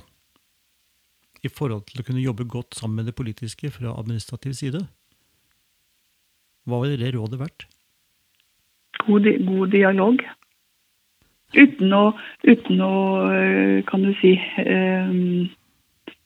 i 1.43 1.51
forhold 1.51 1.89
til 1.89 1.99
å 1.99 2.07
kunne 2.07 2.23
jobbe 2.23 2.47
godt 2.47 2.79
sammen 2.79 3.01
med 3.01 3.11
det 3.11 3.17
politiske 3.19 3.71
fra 3.75 3.97
administrativ 3.99 4.55
side? 4.59 4.85
Hva 6.69 6.83
ville 6.85 7.01
det 7.01 7.15
rådet 7.17 7.41
vært? 7.41 7.67
God, 9.07 9.27
god 9.49 9.75
dialog. 9.75 10.23
Uten 11.57 11.93
å, 11.97 12.03
uten 12.45 12.83
å, 12.85 12.95
eh, 13.33 13.85
kan 13.89 14.03
du 14.05 14.13
si, 14.21 14.35
eh, 14.37 15.13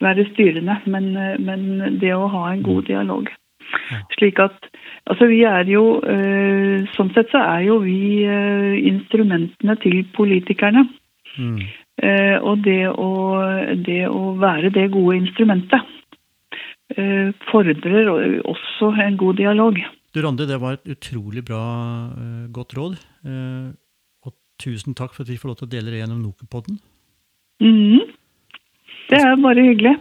være 0.03 0.27
styrende, 0.33 0.81
men, 0.87 1.17
eh, 1.17 1.39
men, 1.39 1.99
det 2.01 2.11
å 2.15 2.27
ha 2.29 2.53
en 2.53 2.63
god 2.63 2.87
dialog. 2.87 3.31
Slik 4.19 4.41
at 4.41 4.69
Altså, 5.03 5.27
vi 5.27 5.41
er 5.43 5.65
jo 5.67 5.99
Sånn 6.95 7.09
sett 7.15 7.33
så 7.33 7.41
er 7.41 7.65
jo 7.67 7.81
vi 7.83 8.23
instrumentene 8.87 9.75
til 9.83 10.05
politikerne. 10.15 10.85
Mm. 11.39 11.59
Eh, 12.03 12.37
og 12.41 12.63
det 12.65 12.87
å, 12.89 13.09
det 13.85 14.05
å, 14.09 14.33
være 14.41 14.71
det 14.75 14.89
gode 14.95 15.19
instrumentet 15.21 15.91
eh, 16.97 17.33
fordrer 17.51 18.11
også 18.49 18.93
en 19.05 19.19
god 19.21 19.39
dialog. 19.41 19.81
Du 20.13 20.21
Randi, 20.25 20.47
det 20.49 20.61
var 20.61 20.79
et 20.79 20.95
utrolig 20.95 21.45
bra, 21.45 21.63
godt 22.53 22.77
råd. 22.77 22.99
Tusen 24.61 24.97
takk 24.99 25.15
for 25.15 25.25
at 25.25 25.33
vi 25.33 25.38
får 25.41 25.53
lov 25.53 25.61
til 25.61 25.69
å 25.69 25.73
dele 25.73 25.93
det 25.93 26.03
gjennom 26.03 26.23
Nokopodden. 26.23 26.79
Mm. 27.62 28.12
Det 29.11 29.21
er 29.21 29.38
bare 29.41 29.65
hyggelig. 29.67 29.95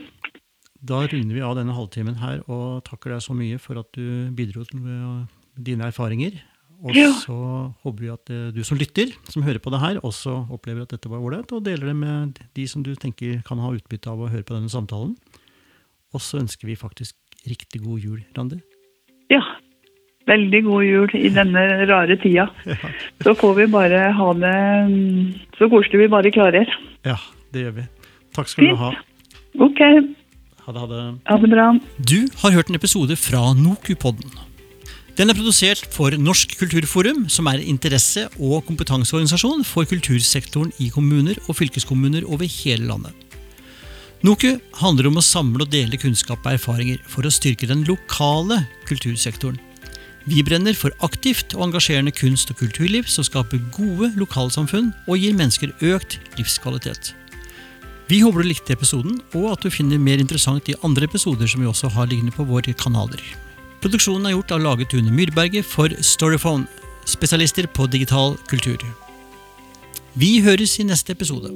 Da 0.82 1.04
runder 1.06 1.36
vi 1.38 1.44
av 1.46 1.58
denne 1.60 1.76
halvtimen 1.78 2.18
her 2.22 2.42
og 2.50 2.82
takker 2.88 3.14
deg 3.14 3.22
så 3.22 3.36
mye 3.38 3.60
for 3.62 3.82
at 3.82 3.92
du 3.94 4.32
bidro 4.34 4.66
med 4.74 5.30
dine 5.62 5.86
erfaringer 5.92 6.40
Og 6.82 6.96
ja. 6.98 7.12
så 7.22 7.36
håper 7.84 8.02
vi 8.02 8.10
at 8.10 8.32
eh, 8.34 8.48
du 8.56 8.64
som 8.66 8.80
lytter, 8.80 9.12
som 9.30 9.44
hører 9.46 9.62
på 9.62 9.70
det 9.70 9.82
her, 9.84 10.00
også 10.02 10.48
opplever 10.50 10.88
at 10.88 10.96
dette 10.96 11.12
var 11.12 11.22
ålreit, 11.22 11.52
og 11.54 11.62
deler 11.68 11.92
det 11.92 11.98
med 12.00 12.40
de 12.58 12.66
som 12.66 12.82
du 12.82 12.96
tenker 12.98 13.44
kan 13.46 13.62
ha 13.62 13.70
utbytte 13.76 14.10
av 14.10 14.24
å 14.24 14.30
høre 14.32 14.48
på 14.48 14.56
denne 14.56 14.72
samtalen. 14.72 15.14
Og 16.10 16.24
så 16.26 16.40
ønsker 16.42 16.66
vi 16.66 16.80
faktisk 16.80 17.14
riktig 17.46 17.84
god 17.86 18.02
jul, 18.02 18.24
Randi. 18.34 18.58
Ja. 19.30 19.44
Veldig 20.30 20.62
god 20.68 20.84
jul 20.86 21.16
i 21.18 21.30
denne 21.34 21.64
rare 21.90 22.18
tida. 22.22 22.48
Ja. 22.72 22.92
Så 23.24 23.34
får 23.38 23.56
vi 23.58 23.66
bare 23.74 24.04
ha 24.18 24.28
det 24.38 24.56
så 25.58 25.68
koselig 25.70 26.04
vi 26.04 26.12
bare 26.12 26.32
klarer. 26.34 26.70
Ja, 27.06 27.18
det 27.54 27.66
gjør 27.66 27.76
vi. 27.82 27.88
Takk 28.38 28.50
skal 28.52 28.66
Fint. 28.68 28.78
du 28.78 28.82
ha. 28.82 28.92
Ok. 29.66 29.82
Ha 30.62 30.72
det, 30.74 30.80
ha 30.80 30.88
det. 30.92 31.02
Ha 31.28 31.38
det 31.42 31.50
bra. 31.52 31.66
Du 31.98 32.20
har 32.44 32.56
hørt 32.56 32.70
en 32.72 32.78
episode 32.78 33.18
fra 33.20 33.42
Nokupodden. 33.58 34.32
Den 35.18 35.30
er 35.30 35.36
produsert 35.36 35.82
for 35.92 36.14
Norsk 36.18 36.54
kulturforum, 36.58 37.26
som 37.30 37.50
er 37.52 37.60
interesse- 37.68 38.30
og 38.40 38.64
kompetanseorganisasjon 38.70 39.66
for 39.68 39.84
kultursektoren 39.90 40.72
i 40.80 40.88
kommuner 40.94 41.36
og 41.50 41.58
fylkeskommuner 41.60 42.24
over 42.30 42.48
hele 42.48 42.88
landet. 42.88 43.12
NOKU 44.24 44.54
handler 44.80 45.10
om 45.10 45.18
å 45.18 45.26
samle 45.26 45.66
og 45.66 45.74
dele 45.74 45.98
kunnskap 46.00 46.46
og 46.46 46.54
erfaringer 46.56 47.02
for 47.10 47.26
å 47.28 47.34
styrke 47.34 47.68
den 47.68 47.84
lokale 47.90 48.62
kultursektoren. 48.88 49.60
Vi 50.30 50.44
brenner 50.46 50.76
for 50.78 50.94
aktivt 51.02 51.56
og 51.58 51.70
engasjerende 51.70 52.14
kunst- 52.14 52.52
og 52.54 52.60
kulturliv 52.60 53.08
som 53.10 53.26
skaper 53.26 53.62
gode 53.74 54.12
lokalsamfunn 54.20 54.92
og 55.08 55.18
gir 55.18 55.34
mennesker 55.34 55.74
økt 55.82 56.20
livskvalitet. 56.38 57.16
Vi 58.12 58.20
håper 58.22 58.44
du 58.44 58.50
likte 58.52 58.76
episoden, 58.76 59.22
og 59.34 59.54
at 59.54 59.64
du 59.64 59.72
finner 59.72 59.98
mer 59.98 60.20
interessant 60.20 60.68
i 60.70 60.76
andre 60.84 61.08
episoder 61.08 61.48
som 61.48 61.64
vi 61.64 61.70
også 61.70 61.90
har 61.96 62.10
liggende 62.12 62.36
på 62.36 62.46
våre 62.46 62.74
kanaler. 62.76 63.22
Produksjonen 63.82 64.28
er 64.28 64.36
gjort 64.36 64.52
av 64.52 64.62
Lage 64.62 64.86
Tune 64.92 65.14
Myrberget 65.16 65.66
for 65.66 65.90
Storyphone, 66.06 66.68
spesialister 67.10 67.66
på 67.66 67.88
digital 67.90 68.36
kultur. 68.52 68.84
Vi 70.14 70.42
høres 70.44 70.78
i 70.78 70.86
neste 70.86 71.16
episode. 71.16 71.50